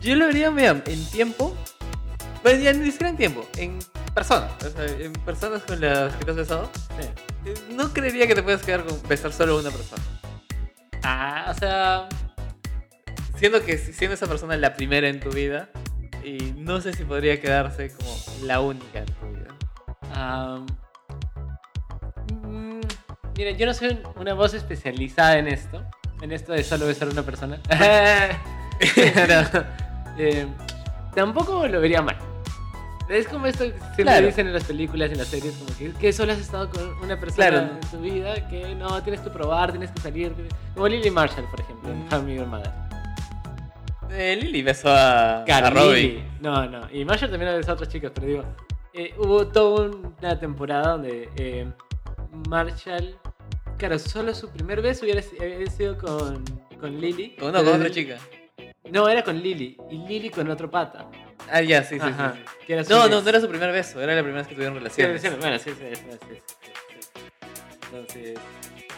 yo 0.00 0.14
lo 0.14 0.26
haría, 0.26 0.50
mira, 0.50 0.82
en 0.86 1.10
tiempo. 1.10 1.54
Bueno, 2.42 2.62
ya 2.62 2.72
ni 2.72 2.90
siquiera 2.92 3.10
en 3.10 3.16
tiempo, 3.16 3.46
en 3.56 3.78
personas. 4.14 4.52
O 4.64 4.70
sea, 4.70 4.84
en 4.86 5.12
personas 5.12 5.62
con 5.62 5.80
las 5.80 6.14
que 6.14 6.24
te 6.24 6.30
has 6.30 6.36
besado. 6.36 6.70
Eh, 7.44 7.54
No 7.70 7.92
creería 7.92 8.26
que 8.26 8.34
te 8.34 8.42
puedas 8.42 8.62
quedar 8.62 8.84
con 8.84 9.02
besar 9.08 9.32
solo 9.32 9.56
a 9.56 9.60
una 9.60 9.70
persona. 9.70 10.02
Ah, 11.02 11.52
o 11.54 11.58
sea, 11.58 12.08
Siendo 13.36 13.62
que 13.62 13.76
siendo 13.76 14.14
esa 14.14 14.26
persona 14.26 14.56
la 14.56 14.74
primera 14.74 15.08
en 15.08 15.20
tu 15.20 15.30
vida. 15.30 15.68
Y 16.24 16.54
no 16.56 16.80
sé 16.80 16.92
si 16.92 17.04
podría 17.04 17.40
quedarse 17.40 17.92
como 17.94 18.16
la 18.42 18.60
única 18.60 19.00
en 19.00 19.06
tu 19.06 19.26
vida. 19.28 19.54
Am, 20.12 20.66
mm, 23.36 23.38
mira, 23.38 23.50
yo 23.52 23.66
no 23.66 23.74
soy 23.74 23.98
una 24.16 24.34
voz 24.34 24.54
especializada 24.54 25.38
en 25.38 25.48
esto, 25.48 25.82
en 26.22 26.32
esto 26.32 26.52
de 26.52 26.64
solo 26.64 26.86
besar 26.86 27.08
a 27.08 27.10
una 27.12 27.22
persona. 27.22 27.58
Pero, 28.94 29.64
eh, 30.18 30.46
tampoco 31.14 31.66
lo 31.66 31.80
vería 31.80 32.02
mal. 32.02 32.16
Es 33.08 33.28
como 33.28 33.46
esto 33.46 33.64
que 33.64 33.70
siempre 33.78 34.02
Claro. 34.04 34.26
dicen 34.26 34.46
en 34.48 34.52
las 34.52 34.64
películas, 34.64 35.10
en 35.12 35.18
las 35.18 35.28
series, 35.28 35.54
como 35.54 35.76
que, 35.78 35.92
que 35.92 36.12
solo 36.12 36.32
has 36.32 36.38
estado 36.40 36.68
con 36.70 36.82
una 37.04 37.18
persona 37.20 37.48
Claro. 37.48 37.68
en 37.74 37.80
tu 37.90 38.00
vida, 38.00 38.48
que 38.48 38.74
no, 38.74 39.00
tienes 39.04 39.20
que 39.20 39.30
probar, 39.30 39.70
tienes 39.70 39.92
que 39.92 40.00
salir. 40.00 40.34
tienes- 40.34 40.52
Como 40.74 40.88
Lily 40.88 41.10
Marshall, 41.10 41.44
por 41.48 41.60
ejemplo, 41.60 41.88
en 41.90 41.98
Mm. 42.04 42.26
Met 42.26 42.36
Your 42.36 42.46
Mother. 42.48 42.72
Eh, 44.10 44.36
Lily 44.40 44.62
besó 44.62 44.88
a, 44.90 45.42
a 45.42 45.44
Claro, 45.44 45.70
Robbie. 45.70 46.02
Lily. 46.02 46.24
No, 46.40 46.66
no. 46.68 46.88
Y 46.92 47.04
Marshall 47.04 47.30
también 47.30 47.52
ha 47.52 47.56
besado 47.56 47.72
a 47.72 47.74
otras 47.76 47.88
chicas, 47.90 48.10
pero 48.14 48.26
digo, 48.26 48.44
eh, 48.92 49.14
hubo 49.18 49.46
toda 49.48 49.88
una 50.18 50.38
temporada 50.40 50.92
donde 50.92 51.28
eh, 51.36 51.70
Marshall, 52.48 53.16
claro, 53.78 53.98
solo 53.98 54.34
su 54.34 54.48
primer 54.50 54.80
beso 54.82 55.04
hubiera 55.04 55.22
sido 55.70 55.96
con, 55.98 56.44
con 56.80 57.00
Lily. 57.00 57.36
Con 57.36 57.48
una 57.50 57.62
con 57.62 57.74
otra 57.74 57.90
chica. 57.90 58.16
No, 58.90 59.08
era 59.08 59.22
con 59.22 59.38
Lily. 59.40 59.76
Y 59.90 59.98
Lily 60.06 60.30
con 60.30 60.48
otro 60.50 60.70
pata. 60.70 61.06
Ah, 61.50 61.60
ya, 61.60 61.82
sí, 61.82 61.94
sí, 61.94 62.00
sí, 62.00 62.06
Ajá, 62.08 62.34
No, 62.88 63.08
no, 63.08 63.20
no 63.20 63.28
era 63.28 63.40
su 63.40 63.48
primer 63.48 63.70
beso, 63.72 64.00
era 64.00 64.14
la 64.14 64.22
primera 64.22 64.40
vez 64.42 64.48
que 64.48 64.54
tuvieron 64.54 64.76
relaciones. 64.76 65.20
sí, 65.22 65.28
bueno, 65.40 65.58
sí, 65.58 65.70
sí, 65.70 65.94
sí. 65.94 66.38
Entonces, 67.92 68.38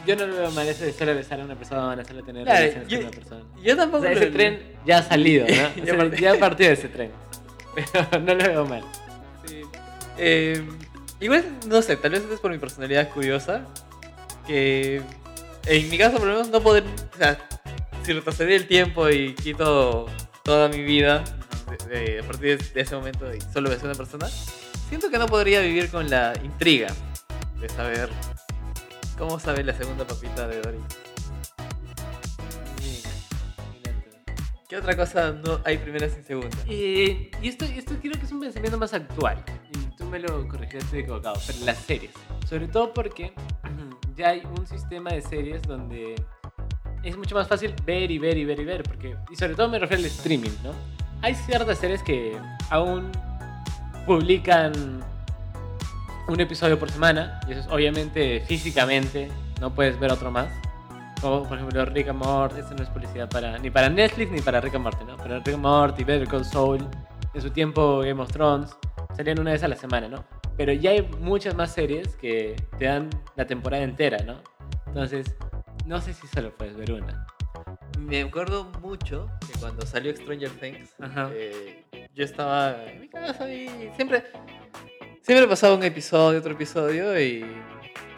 yo 0.07 0.17
no 0.17 0.27
lo 0.27 0.35
veo 0.37 0.51
mal 0.53 0.67
eso 0.69 0.85
de 0.85 0.93
solo 0.93 1.15
besar 1.15 1.41
a 1.41 1.45
una 1.45 1.55
persona, 1.57 2.05
solo 2.05 2.23
tener 2.25 2.45
Claro, 2.45 2.59
relaciones 2.61 2.89
yo- 2.89 2.99
con 2.99 3.07
una 3.09 3.17
persona. 3.17 3.45
Yo 3.63 3.75
O 3.75 3.77
tampoco 3.77 4.03
sea, 4.05 4.13
lo- 4.15 4.21
ese 4.21 4.31
tren 4.31 4.63
ya 4.87 4.99
ha 4.99 5.03
salido, 5.03 5.47
¿no? 5.47 5.97
Partió. 5.97 6.19
ya 6.21 6.39
partió 6.39 6.67
de 6.69 6.73
ese 6.73 6.89
tren. 6.89 7.11
Pero 7.75 8.21
no 8.25 8.35
lo 8.35 8.45
veo 8.45 8.65
mal. 8.65 8.83
Sí. 9.47 9.63
Eh, 10.17 10.63
igual, 11.21 11.45
no 11.67 11.83
sé, 11.83 11.97
tal 11.97 12.13
vez 12.13 12.23
es 12.31 12.41
por 12.41 12.51
mi 12.51 12.59
personalidad 12.59 13.11
curiosa. 13.11 13.67
Que 14.49 15.01
en 15.67 15.89
mi 15.91 15.97
caso, 15.99 16.17
por 16.17 16.27
lo 16.27 16.33
menos, 16.33 16.49
no 16.49 16.61
poder. 16.61 16.83
O 17.15 17.17
sea, 17.17 17.39
si 18.03 18.13
retrocedí 18.13 18.55
el 18.55 18.67
tiempo 18.67 19.09
y 19.11 19.35
quito 19.35 20.07
toda 20.43 20.69
mi 20.69 20.83
vida 20.83 21.23
de- 21.89 21.99
de- 22.01 22.21
a 22.21 22.23
partir 22.27 22.59
de, 22.73 22.81
ese 22.81 22.97
momento 22.97 23.33
y 23.35 23.41
solo 23.53 23.69
besé 23.71 23.83
a 23.83 23.91
una 23.91 23.95
persona, 23.95 24.27
siento 24.89 25.11
que 25.11 25.19
no 25.19 25.27
podría 25.27 25.61
vivir 25.61 25.91
con 25.91 26.09
la 26.11 26.33
intriga 26.43 26.89
de 27.61 27.69
saber 27.69 28.09
cómo 29.19 29.39
sabe 29.39 29.63
la 29.63 29.75
segunda 29.77 30.07
papita 30.07 30.49
de 30.49 30.61
tú. 30.63 30.81
¿Qué 34.69 34.77
otra 34.77 34.95
cosa 34.97 35.33
no 35.33 35.61
hay 35.65 35.79
primera 35.79 36.09
sin 36.11 36.25
segunda? 36.25 36.57
Eh, 36.67 37.31
y 37.41 37.49
esto, 37.49 37.65
esto 37.65 37.95
creo 38.03 38.13
que 38.13 38.27
es 38.27 38.33
un 38.33 38.41
pensamiento 38.41 38.77
más 38.77 38.93
actual. 38.93 39.43
Y 39.75 39.97
tú 39.97 40.05
me 40.05 40.19
lo 40.19 40.47
corregirás, 40.47 40.85
estoy 40.85 41.01
equivocado. 41.01 41.41
Pero 41.47 41.65
las 41.65 41.79
series. 41.79 42.11
Sobre 42.47 42.69
todo 42.69 42.93
porque 42.93 43.33
ya 44.19 44.31
hay 44.31 44.43
un 44.59 44.67
sistema 44.67 45.11
de 45.11 45.23
series 45.23 45.63
donde 45.63 46.17
es 47.05 47.17
mucho 47.17 47.37
más 47.37 47.47
fácil 47.47 47.75
ver 47.87 48.11
y 48.11 48.19
ver 48.19 48.37
y 48.37 48.45
ver 48.45 48.59
y 48.61 48.65
ver. 48.65 48.83
Porque, 48.83 49.17
y 49.31 49.37
sobre 49.37 49.55
todo 49.55 49.69
me 49.69 49.79
refiero 49.79 50.03
al 50.03 50.07
streaming, 50.07 50.51
¿no? 50.65 50.73
Hay 51.23 51.35
ciertas 51.35 51.79
series 51.79 52.03
que 52.03 52.37
aún 52.71 53.11
publican 54.07 54.73
un 56.27 56.41
episodio 56.41 56.79
por 56.79 56.91
semana. 56.91 57.41
Y 57.49 57.53
eso 57.53 57.61
es 57.61 57.69
obviamente 57.69 58.41
físicamente. 58.41 59.31
No 59.61 59.73
puedes 59.73 59.99
ver 59.99 60.11
otro 60.11 60.31
más. 60.31 60.49
Como 61.21 61.45
por 61.45 61.57
ejemplo 61.57 61.85
Rick 61.85 62.09
and 62.09 62.19
Morty, 62.19 62.61
esto 62.61 62.75
no 62.75 62.83
es 62.83 62.89
publicidad 62.91 63.29
para, 63.29 63.59
ni 63.59 63.71
para 63.71 63.89
Netflix 63.89 64.31
ni 64.31 64.41
para 64.41 64.61
Rick 64.61 64.75
and 64.75 64.85
Morty, 64.85 65.05
¿no? 65.05 65.17
Pero 65.17 65.39
Rick 65.39 65.55
and 65.55 65.63
Morty, 65.63 66.05
Better 66.05 66.29
Call 66.29 66.45
Saul, 66.45 66.87
en 67.35 67.43
su 67.43 67.51
tiempo 67.51 68.01
Game 68.01 68.23
of 68.23 68.31
Thrones, 68.31 68.71
salían 69.17 69.41
una 69.41 69.51
vez 69.51 69.65
a 69.65 69.69
la 69.69 69.75
semana, 69.75 70.07
¿no? 70.07 70.38
Pero 70.59 70.73
ya 70.75 70.91
hay 70.91 71.03
muchas 71.21 71.55
más 71.55 71.73
series 71.73 72.17
que 72.17 72.55
te 72.79 72.85
dan 72.85 73.09
la 73.37 73.47
temporada 73.47 73.83
entera, 73.83 74.19
¿no? 74.25 74.43
Entonces, 74.89 75.35
no 75.87 76.01
sé 76.03 76.13
si 76.13 76.27
solo 76.27 76.53
puedes 76.55 76.77
ver 76.77 76.93
una. 76.93 77.27
Me 77.99 78.21
acuerdo 78.23 78.65
mucho 78.83 79.31
que 79.51 79.59
cuando 79.59 79.87
salió 79.87 80.15
Stranger 80.15 80.51
Things, 80.51 80.95
eh, 81.33 81.85
yo 82.15 82.25
estaba 82.25 82.85
en 82.85 83.01
mi 83.01 83.09
casa 83.09 83.51
y 83.53 83.91
siempre, 83.97 84.25
siempre 85.23 85.47
pasaba 85.49 85.75
un 85.75 85.83
episodio, 85.85 86.39
otro 86.41 86.53
episodio 86.53 87.19
y 87.21 87.45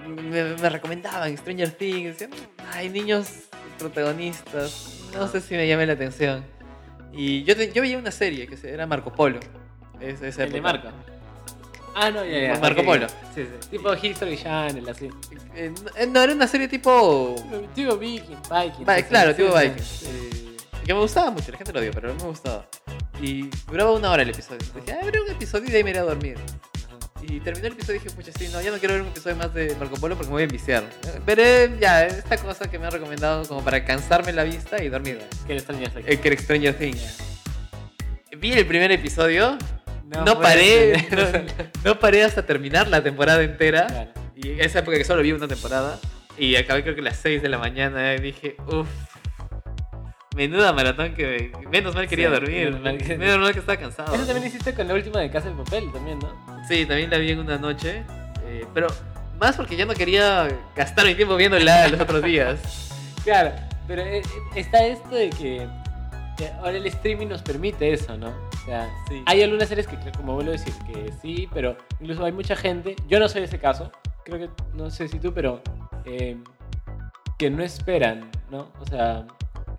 me, 0.08 0.54
me 0.56 0.68
recomendaban 0.68 1.36
Stranger 1.36 1.70
Things. 1.72 2.18
Decían, 2.18 2.30
hay 2.72 2.88
niños 2.88 3.48
protagonistas, 3.78 5.08
no 5.14 5.28
sé 5.28 5.40
si 5.40 5.54
me 5.54 5.66
llame 5.68 5.86
la 5.86 5.92
atención. 5.94 6.44
Y 7.12 7.42
yo, 7.44 7.56
te- 7.56 7.72
yo 7.72 7.82
veía 7.82 7.98
una 7.98 8.10
serie 8.12 8.46
que 8.46 8.56
era 8.68 8.86
Marco 8.86 9.12
Polo. 9.12 9.40
Es, 10.00 10.22
esa 10.22 10.44
El 10.44 10.52
de. 10.52 10.60
Marco. 10.60 10.88
Ah, 12.02 12.10
no, 12.10 12.24
ya, 12.24 12.54
ya. 12.54 12.58
Marco. 12.60 12.82
Polo. 12.84 13.06
Sí, 13.34 13.44
sí. 13.44 13.68
Tipo 13.70 13.92
History 13.94 14.36
Channel, 14.38 14.88
así. 14.88 15.10
Eh, 15.54 15.72
no, 16.06 16.06
no, 16.12 16.22
era 16.22 16.32
una 16.32 16.46
serie 16.46 16.66
tipo 16.68 17.34
Tipo 17.74 17.96
Viking, 17.96 18.36
Viking. 18.50 18.86
Va- 18.88 19.02
claro, 19.02 19.34
tipo 19.34 19.50
sí, 19.58 19.64
Vikings. 19.68 19.86
sí. 19.86 20.06
Eh, 20.08 20.56
que 20.86 20.94
me 20.94 21.00
gustaba 21.00 21.30
mucho, 21.30 21.52
la 21.52 21.58
gente 21.58 21.72
lo 21.72 21.80
odió, 21.80 21.90
pero 21.92 22.14
me 22.14 22.22
gustaba. 22.22 22.66
Y 23.20 23.50
duraba 23.70 23.92
una 23.92 24.10
hora 24.10 24.22
el 24.22 24.30
episodio. 24.30 24.60
Entonces 24.62 24.86
dije, 24.86 24.98
ah, 24.98 25.04
veré 25.04 25.20
un 25.20 25.30
episodio 25.30 25.68
y 25.68 25.70
de 25.72 25.76
ahí 25.76 25.84
me 25.84 25.90
iré 25.90 25.98
a 25.98 26.02
dormir. 26.04 26.36
Y 27.22 27.38
terminó 27.40 27.66
el 27.66 27.74
episodio 27.74 27.96
y 28.00 28.02
dije, 28.04 28.16
pucha, 28.16 28.32
sí, 28.32 28.48
no, 28.50 28.62
ya 28.62 28.70
no 28.70 28.78
quiero 28.78 28.94
ver 28.94 29.02
un 29.02 29.08
episodio 29.08 29.36
más 29.36 29.52
de 29.52 29.76
Marco 29.78 29.96
Polo 29.96 30.14
porque 30.16 30.28
me 30.28 30.32
voy 30.32 30.42
a 30.42 30.44
enviciar. 30.46 30.82
Eh, 31.06 31.20
Veré 31.26 31.76
ya 31.78 32.06
esta 32.06 32.38
cosa 32.38 32.70
que 32.70 32.78
me 32.78 32.86
han 32.86 32.92
recomendado 32.92 33.46
como 33.46 33.62
para 33.62 33.84
cansarme 33.84 34.32
la 34.32 34.42
vista 34.44 34.82
y 34.82 34.88
dormir. 34.88 35.20
Que 35.46 35.52
le 35.52 35.58
extrañas 35.58 35.94
aquí. 35.94 36.04
El 36.08 36.18
que 36.18 36.28
era 36.28 36.40
Stranger 36.40 36.74
Things. 36.78 37.18
Vi 38.38 38.52
el 38.52 38.66
primer 38.66 38.90
episodio, 38.90 39.58
no, 40.18 40.38
puede 40.40 40.94
paré, 41.04 41.08
no, 41.84 41.92
no 41.92 41.98
paré 42.00 42.24
hasta 42.24 42.44
terminar 42.44 42.88
la 42.88 43.02
temporada 43.02 43.42
entera. 43.42 43.86
Claro. 43.86 44.10
Y 44.36 44.60
esa 44.60 44.80
época 44.80 44.96
que 44.96 45.04
solo 45.04 45.22
vi 45.22 45.32
una 45.32 45.48
temporada. 45.48 45.98
Y 46.38 46.56
acabé 46.56 46.82
creo 46.82 46.94
que 46.94 47.00
a 47.02 47.04
las 47.04 47.16
6 47.18 47.42
de 47.42 47.48
la 47.48 47.58
mañana. 47.58 48.14
Y 48.14 48.18
dije, 48.20 48.56
uff. 48.66 48.88
Menuda 50.36 50.72
maratón 50.72 51.14
que. 51.14 51.52
Menos 51.70 51.94
mal 51.94 52.06
quería 52.08 52.28
Sí, 52.28 52.32
dormir. 52.34 52.64
menos 52.66 52.80
mal 52.82 52.98
que- 52.98 53.18
Menos 53.18 53.38
mal 53.40 53.52
que 53.52 53.58
estaba 53.58 53.78
cansado. 53.78 54.14
Eso 54.14 54.24
también 54.24 54.46
hiciste 54.46 54.72
con 54.74 54.86
la 54.88 54.94
última 54.94 55.20
de 55.20 55.30
Casa 55.30 55.48
de 55.50 55.56
Papel, 55.56 55.92
también, 55.92 56.18
¿no? 56.20 56.32
Sí, 56.68 56.86
también 56.86 57.10
la 57.10 57.18
vi 57.18 57.30
en 57.32 57.40
una 57.40 57.58
noche. 57.58 58.04
eh, 58.46 58.64
pero 58.72 58.86
más 59.40 59.56
porque 59.56 59.74
ya 59.76 59.86
no 59.86 59.94
quería 59.94 60.48
gastar 60.76 61.06
mi 61.06 61.14
tiempo 61.14 61.34
viéndola 61.36 61.88
los 61.88 62.00
otros 62.00 62.22
días. 62.22 62.90
Claro, 63.24 63.52
pero 63.88 64.02
eh, 64.02 64.22
está 64.54 64.84
esto 64.86 65.14
de 65.14 65.30
que 65.30 65.66
ahora 66.62 66.76
el 66.78 66.86
streaming 66.86 67.26
nos 67.28 67.42
permite 67.42 67.92
eso, 67.92 68.16
¿no? 68.16 68.32
O 68.62 68.64
sea, 68.66 68.90
Sí. 69.08 69.22
hay 69.26 69.42
algunas 69.42 69.68
series 69.68 69.86
que, 69.86 69.96
como 70.12 70.34
vuelvo 70.34 70.50
a 70.50 70.52
decir, 70.52 70.72
que 70.86 71.12
sí, 71.22 71.48
pero 71.52 71.76
incluso 72.00 72.24
hay 72.24 72.32
mucha 72.32 72.54
gente, 72.56 72.94
yo 73.08 73.18
no 73.18 73.28
soy 73.28 73.42
ese 73.42 73.58
caso, 73.58 73.90
creo 74.24 74.38
que, 74.38 74.50
no 74.74 74.90
sé 74.90 75.08
si 75.08 75.18
tú, 75.18 75.32
pero 75.32 75.62
eh, 76.04 76.36
que 77.38 77.50
no 77.50 77.62
esperan, 77.62 78.30
¿no? 78.50 78.70
O 78.80 78.86
sea, 78.86 79.26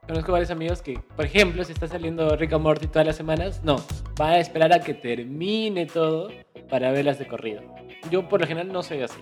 conozco 0.08 0.32
varios 0.32 0.50
amigos 0.52 0.82
que, 0.82 1.00
por 1.16 1.26
ejemplo, 1.26 1.64
si 1.64 1.74
está 1.74 1.88
saliendo 1.88 2.36
Rick 2.36 2.54
and 2.54 2.64
Morty 2.64 2.88
todas 2.88 3.06
las 3.06 3.16
semanas, 3.16 3.62
no, 3.64 3.76
va 4.20 4.32
a 4.32 4.40
esperar 4.40 4.74
a 4.74 4.80
que 4.80 4.94
termine 4.96 5.86
todo 5.86 6.30
para 6.70 6.92
verlas 6.92 7.20
de 7.20 7.28
corrido. 7.28 7.62
Yo 8.10 8.28
por 8.28 8.42
lo 8.42 8.48
general 8.48 8.72
no 8.74 8.82
soy 8.82 9.04
así, 9.04 9.22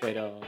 pero, 0.00 0.40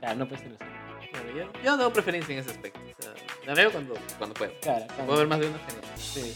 claro, 0.00 0.16
no 0.16 0.28
puede 0.28 0.42
ser 0.42 0.52
así. 0.52 0.64
Claro, 1.10 1.28
yo, 1.62 1.70
no 1.70 1.78
tengo 1.78 1.92
preferencia 1.92 2.32
en 2.34 2.40
ese 2.40 2.50
aspecto. 2.50 2.78
O 2.98 3.02
sea, 3.02 3.12
la 3.46 3.54
veo 3.54 3.70
cuando, 3.72 3.94
cuando 4.18 4.34
puedo. 4.34 4.52
Claro, 4.60 4.84
Puedo 5.06 5.18
ver 5.18 5.28
más 5.28 5.38
de 5.40 5.46
una 5.48 5.58
genial. 5.58 5.84
Sí. 5.96 6.34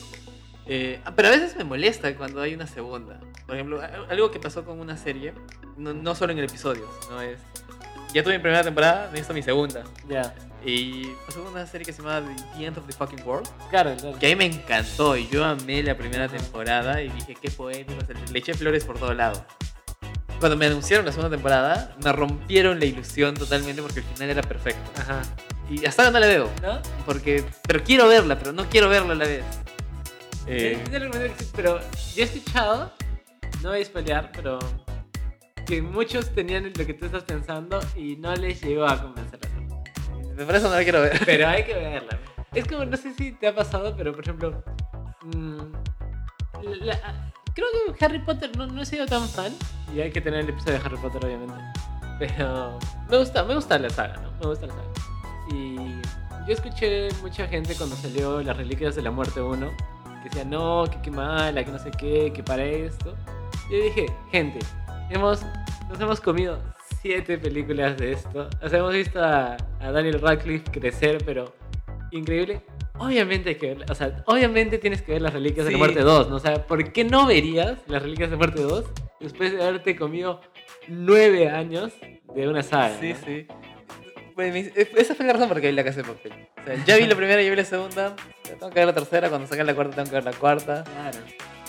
Eh, 0.70 1.00
ah, 1.04 1.12
pero 1.16 1.28
a 1.28 1.30
veces 1.30 1.56
me 1.56 1.64
molesta 1.64 2.14
cuando 2.14 2.42
hay 2.42 2.54
una 2.54 2.66
segunda. 2.66 3.18
Por 3.46 3.54
ejemplo, 3.54 3.80
algo 4.10 4.30
que 4.30 4.38
pasó 4.38 4.64
con 4.64 4.78
una 4.80 4.96
serie, 4.98 5.32
no, 5.78 5.94
no 5.94 6.14
solo 6.14 6.32
en 6.32 6.38
el 6.38 6.44
episodio, 6.44 6.86
sino 7.02 7.20
es. 7.22 7.38
Ya 8.12 8.22
tuve 8.22 8.34
mi 8.34 8.42
primera 8.42 8.62
temporada, 8.62 9.06
necesito 9.10 9.34
mi 9.34 9.42
segunda. 9.42 9.82
Ya. 10.08 10.34
Y 10.64 11.06
pasó 11.26 11.42
con 11.44 11.52
una 11.52 11.66
serie 11.66 11.84
que 11.86 11.92
se 11.92 12.02
llama 12.02 12.22
The 12.56 12.64
End 12.66 12.76
of 12.78 12.86
the 12.86 12.92
Fucking 12.92 13.22
World, 13.24 13.48
Claro, 13.70 13.94
claro. 13.96 14.18
que 14.18 14.26
a 14.26 14.28
mí 14.30 14.36
me 14.36 14.46
encantó 14.46 15.16
y 15.16 15.28
yo 15.28 15.44
amé 15.44 15.82
la 15.82 15.96
primera 15.96 16.28
temporada 16.28 17.00
y 17.02 17.08
dije 17.10 17.36
qué 17.40 17.50
poético, 17.50 18.00
le 18.32 18.38
eché 18.38 18.54
flores 18.54 18.84
por 18.84 18.98
todo 18.98 19.14
lado. 19.14 19.44
Cuando 20.40 20.56
me 20.56 20.66
anunciaron 20.66 21.04
la 21.06 21.12
segunda 21.12 21.34
temporada, 21.34 21.96
me 22.02 22.12
rompieron 22.12 22.78
la 22.78 22.84
ilusión 22.86 23.34
totalmente 23.34 23.82
porque 23.82 24.00
el 24.00 24.04
final 24.06 24.30
era 24.30 24.42
perfecto. 24.42 24.90
Ajá. 25.00 25.22
Y 25.70 25.84
hasta 25.86 26.02
ahora 26.02 26.12
no 26.12 26.20
la 26.20 26.26
veo, 26.26 26.50
¿No? 26.62 26.80
porque 27.04 27.44
pero 27.66 27.82
quiero 27.82 28.08
verla, 28.08 28.38
pero 28.38 28.52
no 28.52 28.68
quiero 28.68 28.88
verla 28.88 29.12
a 29.12 29.16
la 29.16 29.24
vez. 29.26 29.44
Eh, 30.48 30.82
pero 31.54 31.78
yo 32.14 32.22
he 32.22 32.22
escuchado, 32.22 32.92
no 33.62 33.70
voy 33.70 33.82
a 33.82 33.84
spoilear, 33.84 34.30
pero 34.32 34.58
que 35.66 35.82
muchos 35.82 36.30
tenían 36.34 36.64
lo 36.76 36.86
que 36.86 36.94
tú 36.94 37.06
estás 37.06 37.24
pensando 37.24 37.78
y 37.94 38.16
no 38.16 38.34
les 38.34 38.62
llegó 38.62 38.86
a 38.86 39.00
convencer 39.00 39.38
por 40.44 40.54
eso 40.54 40.68
no 40.68 40.76
la 40.76 40.82
quiero 40.82 41.00
ver. 41.02 41.20
Pero 41.24 41.48
hay 41.48 41.64
que 41.64 41.74
verla. 41.74 42.18
Es 42.54 42.66
como, 42.66 42.84
no 42.84 42.96
sé 42.96 43.12
si 43.14 43.32
te 43.32 43.48
ha 43.48 43.54
pasado, 43.54 43.94
pero 43.96 44.12
por 44.12 44.22
ejemplo, 44.22 44.62
mm, 45.24 45.58
la- 46.80 47.32
creo 47.54 47.66
que 47.96 48.04
Harry 48.04 48.20
Potter 48.20 48.56
no, 48.56 48.66
no 48.66 48.82
he 48.82 48.86
sido 48.86 49.06
tan 49.06 49.28
fan, 49.28 49.52
y 49.94 50.00
hay 50.00 50.10
que 50.10 50.20
tener 50.20 50.40
el 50.40 50.48
episodio 50.50 50.78
de 50.78 50.84
Harry 50.86 50.96
Potter, 50.98 51.24
obviamente. 51.24 51.54
Pero 52.18 52.78
me 53.10 53.18
gusta, 53.18 53.44
me 53.44 53.54
gusta 53.54 53.78
la 53.78 53.90
saga, 53.90 54.16
¿no? 54.16 54.30
Me 54.40 54.46
gusta 54.46 54.66
la 54.66 54.72
saga. 54.74 54.88
Y 55.52 55.76
yo 56.46 56.54
escuché 56.54 57.08
mucha 57.22 57.46
gente 57.46 57.74
cuando 57.74 57.96
salió 57.96 58.42
Las 58.42 58.56
Reliquias 58.56 58.94
de 58.96 59.02
la 59.02 59.10
Muerte 59.10 59.40
1, 59.40 59.70
que 59.97 59.97
decía, 60.28 60.44
no, 60.44 60.84
que 60.90 61.00
qué 61.02 61.10
mala, 61.10 61.64
que 61.64 61.70
no 61.70 61.78
sé 61.78 61.90
qué, 61.90 62.32
que 62.32 62.42
para 62.42 62.64
esto. 62.64 63.14
Yo 63.70 63.76
dije, 63.76 64.06
gente, 64.30 64.58
hemos, 65.10 65.42
nos 65.88 66.00
hemos 66.00 66.20
comido 66.20 66.58
siete 67.00 67.38
películas 67.38 67.96
de 67.96 68.12
esto. 68.12 68.48
O 68.62 68.68
sea, 68.68 68.78
hemos 68.78 68.92
visto 68.92 69.22
a, 69.22 69.56
a 69.80 69.92
Daniel 69.92 70.20
Radcliffe 70.20 70.70
crecer, 70.70 71.22
pero 71.24 71.52
increíble. 72.10 72.62
obviamente 72.98 73.50
hay 73.50 73.54
que 73.56 73.74
ver, 73.74 73.90
o 73.90 73.94
sea, 73.94 74.22
obviamente 74.26 74.78
tienes 74.78 75.02
que 75.02 75.12
ver 75.12 75.22
las 75.22 75.32
reliquias 75.32 75.66
de 75.66 75.72
la 75.72 75.78
muerte 75.78 76.00
2, 76.00 76.30
¿no? 76.30 76.36
O 76.36 76.40
sea, 76.40 76.66
¿por 76.66 76.92
qué 76.92 77.04
no 77.04 77.26
verías 77.26 77.78
las 77.86 78.02
reliquias 78.02 78.30
de 78.30 78.36
la 78.36 78.38
muerte 78.38 78.62
2 78.62 78.84
después 79.20 79.52
de 79.52 79.62
haberte 79.62 79.96
comido 79.96 80.40
nueve 80.88 81.48
años 81.48 81.92
de 82.34 82.48
una 82.48 82.62
saga? 82.62 82.96
Sí, 83.00 83.12
¿no? 83.12 83.18
sí. 83.24 83.46
Bueno, 84.38 84.54
mi- 84.54 84.70
esa 84.76 85.16
fue 85.16 85.26
la 85.26 85.32
razón 85.32 85.48
por 85.48 85.56
la 85.56 85.60
que 85.62 85.66
vi 85.66 85.74
la 85.74 85.82
casa 85.82 85.96
de 85.96 86.04
papel. 86.04 86.32
O 86.62 86.64
sea, 86.64 86.84
ya 86.84 86.96
vi 86.96 87.06
la 87.08 87.16
primera, 87.16 87.42
ya 87.42 87.50
vi 87.50 87.56
la 87.56 87.64
segunda. 87.64 88.14
Tengo 88.44 88.70
que 88.70 88.74
ver 88.78 88.86
la 88.86 88.92
tercera. 88.94 89.28
Cuando 89.30 89.48
saquen 89.48 89.66
la 89.66 89.74
cuarta, 89.74 89.96
tengo 89.96 90.08
que 90.10 90.14
ver 90.14 90.24
la 90.24 90.30
cuarta. 90.32 90.84
Claro. 90.84 91.18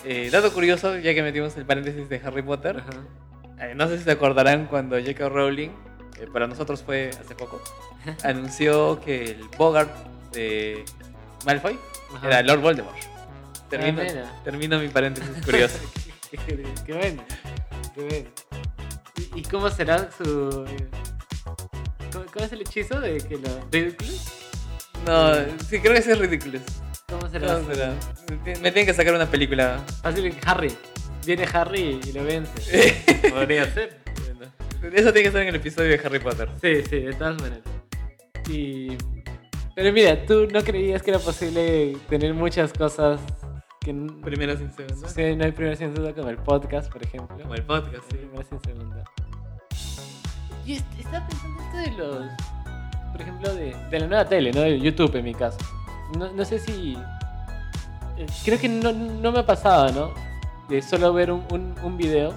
Eh, 0.06 0.30
dato 0.32 0.54
curioso, 0.54 0.96
ya 1.00 1.16
que 1.16 1.24
metimos 1.24 1.58
el 1.58 1.66
paréntesis 1.66 2.08
de 2.08 2.22
Harry 2.24 2.44
Potter. 2.44 2.84
Eh, 3.60 3.74
no 3.76 3.88
sé 3.88 3.98
si 3.98 4.04
se 4.04 4.12
acordarán 4.12 4.68
cuando 4.68 5.00
J.K. 5.00 5.30
Rowling, 5.30 5.70
eh, 6.20 6.28
para 6.32 6.46
nosotros 6.46 6.84
fue 6.84 7.10
hace 7.10 7.34
poco, 7.34 7.60
anunció 8.24 9.02
que 9.02 9.32
el 9.32 9.44
Bogart 9.58 9.90
de 10.32 10.86
Malfoy 11.48 11.76
Ajá. 12.18 12.28
era 12.28 12.44
Lord 12.44 12.60
Voldemort. 12.62 12.98
Termino, 13.68 14.04
Ah, 14.04 14.42
termino 14.44 14.78
mi 14.80 14.90
paréntesis 14.90 15.32
curioso. 15.44 15.80
qué, 16.30 16.38
qué- 16.38 16.66
qué 16.86 16.94
bueno. 16.94 17.24
Qué 17.96 18.02
bueno. 18.04 18.30
¿Y, 19.36 19.40
y 19.40 19.42
cómo 19.42 19.72
será 19.72 20.08
su. 20.12 20.66
¿Cómo, 22.20 22.32
cómo 22.34 22.46
es 22.46 22.52
el 22.52 22.62
hechizo 22.62 23.00
de 23.00 23.18
que 23.18 23.38
lo. 23.38 23.50
Ridiculous? 23.72 24.28
No, 25.06 25.34
sí, 25.68 25.80
creo 25.80 25.94
que 25.94 26.02
sí 26.02 26.12
es 26.12 26.20
ridículo. 26.20 26.60
¿Cómo 27.08 27.28
será? 27.30 27.54
No, 27.60 27.66
será. 27.74 27.94
Me 28.44 28.72
tienen 28.72 28.86
que 28.86 28.94
sacar 28.94 29.14
una 29.14 29.26
película. 29.30 29.80
Fácil, 30.02 30.36
Harry. 30.46 30.76
Viene 31.26 31.48
Harry 31.54 32.00
y 32.06 32.12
lo 32.12 32.24
vence. 32.24 33.04
Podría 33.34 33.72
ser. 33.74 34.00
Eso 34.82 35.12
tiene 35.14 35.22
que 35.22 35.28
estar 35.28 35.42
en 35.42 35.48
el 35.50 35.56
episodio 35.56 35.90
de 35.92 36.02
Harry 36.06 36.20
Potter. 36.20 36.50
Sí, 36.62 36.84
sí, 36.90 37.00
de 37.02 37.14
todas 37.14 37.42
maneras. 37.42 37.64
Y... 38.50 38.98
Pero 39.76 39.94
mira, 39.94 40.26
tú 40.26 40.48
no 40.52 40.62
creías 40.64 41.02
que 41.02 41.12
era 41.12 41.20
posible 41.20 41.96
tener 42.10 42.34
muchas 42.34 42.74
cosas 42.74 43.20
que 43.82 43.94
Primera 44.24 44.58
sin 44.58 44.72
segunda. 44.74 45.08
sí, 45.08 45.36
no 45.36 45.46
hay 45.46 45.52
primera 45.54 45.76
sin 45.76 45.94
segunda 45.94 46.14
como 46.14 46.30
el 46.30 46.38
podcast, 46.38 46.92
por 46.92 47.02
ejemplo. 47.04 47.38
Como 47.42 47.56
el 47.56 47.64
podcast, 47.64 48.04
Sí, 48.10 48.12
sí. 48.12 48.18
primera 48.18 48.44
sin 48.44 48.60
segunda. 48.62 49.04
Estaba 50.76 51.26
pensando 51.28 51.62
esto 51.64 51.78
de 51.78 51.92
los... 51.98 52.32
Por 53.12 53.22
ejemplo, 53.22 53.54
de, 53.54 53.76
de 53.90 54.00
la 54.00 54.08
nueva 54.08 54.26
tele, 54.26 54.52
¿no? 54.52 54.62
De 54.62 54.80
YouTube 54.80 55.16
en 55.16 55.26
mi 55.26 55.34
caso. 55.34 55.58
No, 56.18 56.32
no 56.32 56.46
sé 56.46 56.60
si... 56.60 56.96
eh, 58.18 58.26
Creo 58.46 58.60
que 58.60 58.70
no, 58.70 58.92
no 58.94 59.32
me 59.32 59.40
ha 59.40 59.46
pasado, 59.46 59.92
¿no? 59.92 60.14
De 60.68 60.82
solo 60.82 61.12
ver 61.14 61.32
un, 61.32 61.44
un, 61.84 61.98
video. 61.98 62.34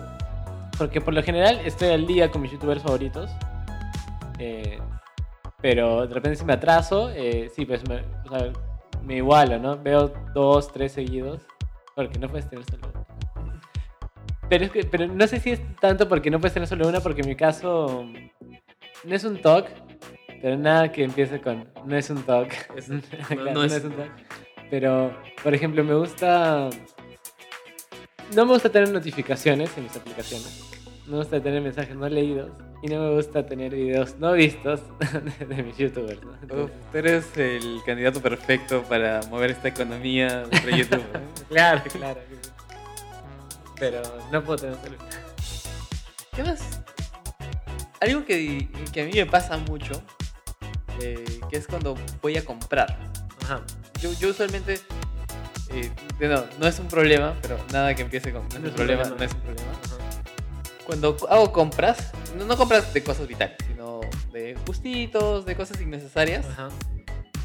Porque 0.79 1.01
por 1.01 1.13
lo 1.13 1.23
general 1.23 1.61
estoy 1.65 1.91
al 1.91 2.07
día 2.07 2.31
con 2.31 2.41
mis 2.43 2.53
youtubers 2.53 2.83
favoritos. 2.83 3.31
Eh, 4.39 4.79
pero 5.61 6.07
de 6.07 6.15
repente 6.15 6.37
si 6.37 6.45
me 6.45 6.55
atraso, 6.55 7.11
eh, 7.11 7.51
sí, 7.55 7.67
pues 7.67 7.87
me, 7.89 8.03
me 9.05 9.17
igualo, 9.17 9.59
¿no? 9.59 9.77
Veo 9.77 10.13
dos, 10.35 10.73
tres 10.73 10.93
seguidos. 10.93 11.43
Porque 11.95 12.19
no 12.19 12.29
puedes 12.29 12.49
tener 12.49 12.65
solo. 12.65 12.92
Pero, 14.53 14.67
es 14.67 14.71
que, 14.71 14.85
pero 14.85 15.07
no 15.07 15.27
sé 15.27 15.41
si 15.41 15.53
es 15.53 15.61
tanto 15.81 16.07
porque 16.07 16.31
no 16.31 16.39
puedes 16.39 16.53
tener 16.53 16.69
solo 16.69 16.87
una, 16.87 17.01
porque 17.01 17.23
en 17.23 17.29
mi 17.29 17.35
caso 17.37 18.05
no 19.03 19.15
es 19.15 19.25
un 19.25 19.41
talk, 19.41 19.67
pero 20.43 20.59
nada 20.59 20.93
que 20.93 21.05
empiece 21.05 21.41
con 21.41 21.67
no 21.87 21.97
es 21.97 22.11
un 22.11 22.23
talk. 22.23 22.53
Es 22.77 22.87
un- 22.91 23.01
Claro, 23.01 23.55
no 23.55 23.65
es- 23.65 23.83
un 23.83 23.93
talk. 23.93 24.11
Pero, 24.69 25.17
por 25.43 25.55
ejemplo, 25.55 25.83
me 25.83 25.95
gusta. 25.95 26.69
No 28.37 28.45
me 28.45 28.53
gusta 28.53 28.69
tener 28.69 28.91
notificaciones 28.91 29.71
en 29.79 29.85
mis 29.85 29.97
aplicaciones. 29.97 30.71
No 31.07 31.13
me 31.13 31.19
gusta 31.21 31.41
tener 31.43 31.63
mensajes 31.63 31.97
no 31.97 32.07
leídos. 32.11 32.51
Y 32.83 32.89
no 32.89 33.01
me 33.05 33.15
gusta 33.15 33.47
tener 33.47 33.75
videos 33.75 34.19
no 34.19 34.33
vistos 34.33 34.83
de, 35.39 35.47
de 35.47 35.63
mis 35.63 35.79
youtubers. 35.79 36.21
¿no? 36.23 36.65
Uf, 36.65 36.71
tú 36.93 36.99
eres 36.99 37.35
el 37.39 37.79
candidato 37.87 38.21
perfecto 38.21 38.83
para 38.83 39.21
mover 39.31 39.53
esta 39.53 39.69
economía 39.69 40.43
de 40.43 40.77
YouTube. 40.77 40.99
¿eh? 41.01 41.21
claro, 41.49 41.81
claro. 41.91 42.21
Pero 43.83 44.01
no 44.31 44.45
puedo 44.45 44.59
tener 44.61 44.77
solo. 44.77 44.97
¿Qué 46.37 46.45
más? 46.45 46.61
Algo 48.01 48.25
que, 48.25 48.69
que 48.93 49.03
a 49.03 49.05
mí 49.05 49.11
me 49.13 49.27
pasa 49.27 49.57
mucho, 49.57 50.01
eh, 51.01 51.41
que 51.51 51.57
es 51.57 51.67
cuando 51.67 51.97
voy 52.23 52.37
a 52.37 52.45
comprar. 52.45 52.97
Ajá. 53.43 53.61
Yo, 54.01 54.13
yo 54.13 54.29
usualmente, 54.29 54.79
eh, 55.71 55.91
no, 56.21 56.45
no 56.61 56.69
es 56.69 56.79
un 56.79 56.87
problema, 56.87 57.35
pero 57.43 57.59
nada 57.73 57.93
que 57.97 58.03
empiece 58.03 58.33
con 58.33 58.49
no 58.51 58.59
es 58.59 58.65
un 58.67 58.71
problema, 58.71 59.03
no 59.03 59.25
es 59.25 59.33
un 59.33 59.41
problema. 59.41 59.73
Cuando 60.87 61.17
hago 61.29 61.51
compras, 61.51 62.13
no, 62.39 62.45
no 62.45 62.57
compras 62.57 62.95
de 62.95 63.03
cosas 63.03 63.27
vitales, 63.27 63.57
sino 63.67 64.01
de 64.33 64.57
gustitos, 64.65 65.45
de 65.45 65.57
cosas 65.57 65.81
innecesarias. 65.81 66.47
Ajá. 66.47 66.69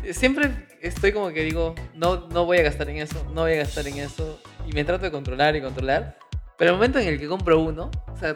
Eh, 0.03 0.13
Siempre 0.13 0.67
estoy 0.83 1.13
como 1.13 1.29
que 1.29 1.41
digo, 1.41 1.73
no, 1.95 2.27
no 2.27 2.45
voy 2.45 2.59
a 2.59 2.61
gastar 2.61 2.91
en 2.91 2.97
eso, 2.97 3.23
no 3.33 3.41
voy 3.41 3.53
a 3.53 3.57
gastar 3.57 3.87
en 3.87 3.97
eso. 3.97 4.39
Y 4.67 4.73
me 4.73 4.83
trato 4.83 5.05
de 5.05 5.11
controlar 5.11 5.55
y 5.55 5.61
controlar. 5.61 6.19
Pero 6.57 6.71
el 6.71 6.77
momento 6.77 6.99
en 6.99 7.07
el 7.07 7.19
que 7.19 7.27
compro 7.27 7.59
uno, 7.59 7.91
o 8.11 8.17
sea, 8.17 8.35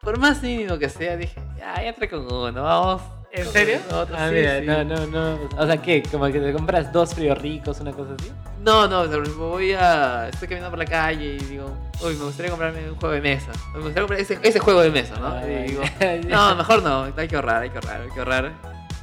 por 0.00 0.18
más 0.18 0.42
mínimo 0.42 0.78
que 0.78 0.88
sea, 0.88 1.16
dije, 1.16 1.40
ya, 1.56 1.82
ya 1.82 1.92
trae 1.94 2.08
con 2.08 2.30
uno, 2.32 2.62
vamos. 2.62 3.02
¿En 3.34 3.46
serio? 3.46 3.78
otro". 3.94 4.14
Ah, 4.18 4.28
Sí, 4.28 4.34
mira, 4.34 4.60
sí. 4.60 4.66
no, 4.66 4.84
no, 4.84 5.06
no. 5.06 5.38
O 5.56 5.66
sea, 5.66 5.78
¿qué? 5.80 6.02
Como 6.02 6.26
que 6.26 6.38
te 6.38 6.52
compras 6.52 6.92
dos 6.92 7.14
fríos 7.14 7.38
ricos, 7.40 7.80
una 7.80 7.92
cosa 7.92 8.12
así. 8.18 8.30
No, 8.60 8.86
no, 8.86 9.00
o 9.00 9.08
sea, 9.08 9.18
voy 9.36 9.72
a. 9.72 10.28
Estoy 10.28 10.48
caminando 10.48 10.70
por 10.70 10.78
la 10.78 10.84
calle 10.84 11.36
y 11.36 11.38
digo, 11.38 11.74
uy, 12.04 12.14
me 12.16 12.24
gustaría 12.24 12.50
comprarme 12.50 12.90
un 12.90 12.96
juego 12.96 13.14
de 13.14 13.22
mesa. 13.22 13.50
Me 13.72 13.80
gustaría 13.80 14.02
comprar 14.02 14.20
ese, 14.20 14.38
ese 14.42 14.58
juego 14.58 14.82
de 14.82 14.90
mesa, 14.90 15.14
¿no? 15.18 15.28
Ah, 15.28 15.42
y 15.48 15.68
digo, 15.68 15.82
no, 16.28 16.56
mejor 16.56 16.82
no, 16.82 17.04
hay 17.16 17.28
que 17.28 17.36
ahorrar, 17.36 17.62
hay 17.62 17.70
que 17.70 17.78
ahorrar, 17.78 18.02
hay 18.02 18.10
que 18.10 18.18
ahorrar. 18.18 18.52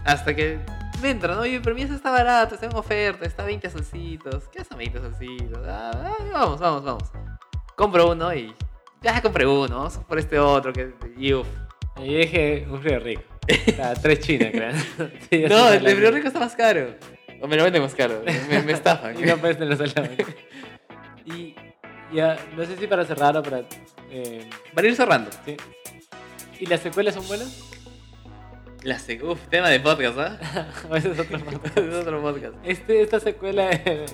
Hasta 0.06 0.36
que 0.36 0.60
me 1.02 1.10
entra, 1.10 1.34
¿no? 1.34 1.42
Oye, 1.42 1.60
pero 1.64 1.76
mi 1.76 1.82
eso 1.82 1.96
está 1.96 2.12
barato, 2.12 2.54
está 2.54 2.68
en 2.68 2.76
oferta, 2.76 3.26
está 3.26 3.42
a 3.44 3.46
20 3.48 3.68
solcitos. 3.72 4.44
¿Qué 4.52 4.64
son 4.64 4.78
20 4.78 5.00
solcitos? 5.00 5.60
Ah, 5.68 5.92
ah, 5.96 6.16
vamos, 6.34 6.60
vamos, 6.60 6.84
vamos. 6.84 7.29
Compro 7.80 8.12
uno 8.12 8.34
y. 8.36 8.54
Ya 9.02 9.22
compré 9.22 9.46
uno, 9.48 9.78
vamos 9.78 9.98
por 10.00 10.20
este 10.20 10.38
otro 10.38 10.74
que. 10.74 10.92
Y 11.18 11.32
uf. 11.34 11.48
Y 11.98 12.14
dije, 12.18 12.68
un 12.70 12.82
frío 12.82 13.00
rico. 13.00 13.22
O 13.68 13.72
sea, 13.72 13.94
tres 13.94 14.20
chinas, 14.20 14.52
creo. 14.52 14.72
Sí, 15.30 15.46
No, 15.50 15.70
el 15.70 15.82
de 15.84 15.96
Frío 15.96 16.12
Rico 16.12 16.28
está 16.28 16.40
más 16.40 16.56
caro. 16.56 16.96
O 17.42 17.48
me 17.48 17.56
lo 17.56 17.64
venden 17.64 17.82
más 17.82 17.96
caro. 17.96 18.22
Me, 18.50 18.62
me 18.64 18.74
estafan. 18.74 19.18
Y 19.24 19.26
no 19.26 19.38
puedes 19.38 19.58
tenerlo 19.58 19.88
solamente. 19.88 20.26
Y 21.26 21.56
ya, 22.14 22.38
no 22.58 22.66
sé 22.66 22.76
si 22.76 22.86
para 22.86 23.06
cerrar 23.06 23.38
o 23.38 23.42
para. 23.42 23.62
eh, 24.12 24.48
Para 24.76 24.88
ir 24.88 24.96
cerrando. 24.98 25.32
sí. 25.46 25.56
¿Y 26.60 26.66
las 26.66 26.82
secuelas 26.82 27.16
son 27.16 27.26
buenas? 27.30 27.64
La 28.84 28.98
seg- 28.98 29.24
Uf, 29.24 29.40
tema 29.50 29.70
de 29.70 29.80
podcast, 29.80 30.18
¿ah? 30.20 30.68
o 30.90 30.96
ese 30.98 31.12
es 31.12 31.20
otro 31.20 31.40
podcast? 31.40 31.78
es 31.78 31.94
otro 31.96 32.22
podcast. 32.22 32.54
Este, 32.66 33.02
¿Esta 33.02 33.20
secuela 33.22 33.68
de, 33.70 34.06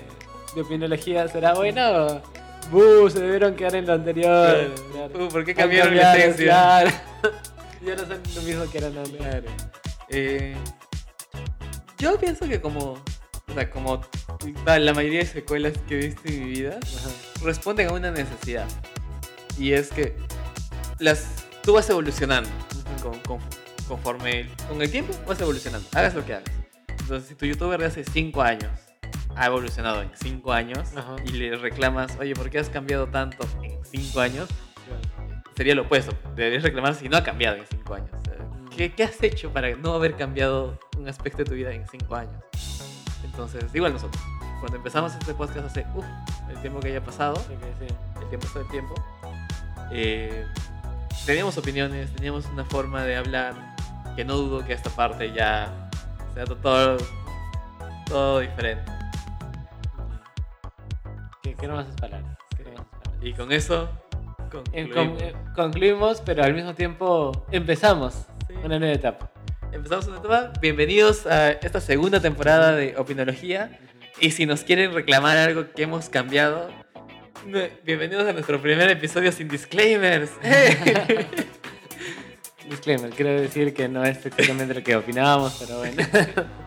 de 0.54 0.60
opinología 0.60 1.26
será 1.28 1.54
buena 1.54 1.90
o.? 1.90 2.22
¡Buh! 2.70 3.08
Se 3.10 3.20
debieron 3.20 3.54
quedar 3.54 3.76
en 3.76 3.86
lo 3.86 3.92
anterior. 3.94 4.72
Uh, 5.14 5.28
¿Por 5.28 5.44
qué 5.44 5.54
cambiaron 5.54 5.96
la 5.96 6.16
esencia? 6.16 6.44
Claro. 6.46 6.90
ya 7.86 7.94
no 7.94 8.00
son 8.06 8.20
lo 8.34 8.42
mismo 8.42 8.70
que 8.70 8.78
eran 8.78 8.98
antes. 8.98 9.16
Claro. 9.16 9.44
Eh, 10.08 10.56
yo 11.98 12.18
pienso 12.18 12.48
que 12.48 12.60
como, 12.60 12.92
o 13.48 13.54
sea, 13.54 13.70
como 13.70 14.00
la 14.66 14.92
mayoría 14.94 15.20
de 15.20 15.26
secuelas 15.26 15.72
que 15.88 15.94
he 15.94 16.06
visto 16.06 16.22
en 16.26 16.44
mi 16.44 16.50
vida, 16.50 16.78
Ajá. 16.82 17.10
responden 17.42 17.88
a 17.88 17.92
una 17.92 18.10
necesidad. 18.10 18.66
Y 19.58 19.72
es 19.72 19.90
que 19.90 20.16
las, 20.98 21.24
tú 21.62 21.74
vas 21.74 21.88
evolucionando 21.88 22.50
con- 23.02 23.18
con- 23.20 23.40
conforme 23.88 24.48
con 24.68 24.82
el 24.82 24.90
tiempo 24.90 25.14
vas 25.26 25.40
evolucionando. 25.40 25.88
Hagas 25.94 26.14
lo 26.14 26.24
que 26.26 26.34
hagas. 26.34 26.50
Entonces, 27.00 27.28
si 27.28 27.34
tu 27.36 27.46
youtuber 27.46 27.78
de 27.80 27.86
hace 27.86 28.04
5 28.04 28.42
años 28.42 28.70
ha 29.36 29.46
evolucionado 29.46 30.02
en 30.02 30.10
5 30.14 30.52
años 30.52 30.96
Ajá. 30.96 31.16
y 31.24 31.30
le 31.32 31.56
reclamas, 31.56 32.16
oye, 32.18 32.34
¿por 32.34 32.50
qué 32.50 32.58
has 32.58 32.68
cambiado 32.70 33.06
tanto 33.06 33.46
en 33.62 33.84
5 33.84 34.20
años? 34.20 34.48
Sería 35.56 35.74
lo 35.74 35.82
opuesto. 35.82 36.12
Deberías 36.34 36.62
reclamar 36.62 36.94
si 36.94 37.08
no 37.08 37.16
ha 37.16 37.22
cambiado 37.24 37.56
en 37.56 37.66
5 37.66 37.94
años. 37.94 38.10
Mm. 38.12 38.68
¿qué, 38.76 38.92
qué 38.94 39.04
has 39.04 39.22
hecho 39.22 39.50
para 39.52 39.74
no 39.76 39.94
haber 39.94 40.16
cambiado 40.16 40.78
un 40.98 41.08
aspecto 41.08 41.38
de 41.38 41.44
tu 41.44 41.54
vida 41.54 41.72
en 41.72 41.86
5 41.88 42.14
años? 42.14 42.42
Entonces, 43.24 43.64
igual 43.74 43.92
nosotros. 43.92 44.22
Cuando 44.60 44.76
empezamos 44.78 45.14
este 45.14 45.34
podcast 45.34 45.66
hace, 45.66 45.86
uff, 45.94 46.04
el 46.50 46.58
tiempo 46.60 46.80
que 46.80 46.88
haya 46.88 47.04
pasado, 47.04 47.36
sí. 47.36 47.52
el 48.22 48.28
tiempo 48.28 48.46
todo 48.52 48.62
el 48.62 48.68
tiempo, 48.70 48.94
eh, 49.92 50.46
teníamos 51.26 51.58
opiniones, 51.58 52.10
teníamos 52.14 52.46
una 52.46 52.64
forma 52.64 53.02
de 53.04 53.16
hablar 53.16 53.54
que 54.16 54.24
no 54.24 54.36
dudo 54.36 54.64
que 54.64 54.72
esta 54.72 54.88
parte 54.90 55.30
ya 55.32 55.90
sea 56.34 56.44
to- 56.46 56.56
todo, 56.56 56.96
todo 58.06 58.40
diferente. 58.40 58.90
¿Qué, 61.58 61.62
qué 61.62 61.66
no 61.68 61.76
más 61.76 61.86
palabras? 62.00 62.36
Y 63.22 63.32
con 63.32 63.50
eso 63.52 63.88
concluimos. 64.50 64.94
con- 64.94 65.16
eh, 65.26 65.34
concluimos, 65.54 66.20
pero 66.24 66.44
al 66.44 66.54
mismo 66.54 66.74
tiempo 66.74 67.46
empezamos 67.50 68.26
Sí. 68.46 68.54
una 68.64 68.78
nueva 68.78 68.94
etapa. 68.94 69.30
Empezamos 69.72 70.06
una 70.06 70.18
etapa. 70.18 70.52
Bienvenidos 70.60 71.26
a 71.26 71.50
esta 71.52 71.80
segunda 71.80 72.20
temporada 72.20 72.72
de 72.72 72.94
Opinología. 72.96 73.78
Y 74.20 74.30
si 74.30 74.46
nos 74.46 74.62
quieren 74.62 74.94
reclamar 74.94 75.36
algo 75.36 75.66
que 75.74 75.82
hemos 75.82 76.08
cambiado, 76.08 76.68
bienvenidos 77.84 78.26
a 78.26 78.32
nuestro 78.32 78.60
primer 78.62 78.88
episodio 78.90 79.32
sin 79.32 79.48
disclaimers. 79.48 80.30
Disclaimer, 82.68 83.10
quiero 83.10 83.30
decir 83.40 83.72
que 83.74 83.88
no 83.88 84.04
es 84.04 84.24
exactamente 84.26 84.74
lo 84.74 84.82
que 84.82 84.96
opinábamos, 84.96 85.56
pero 85.60 85.78
bueno. 85.78 86.02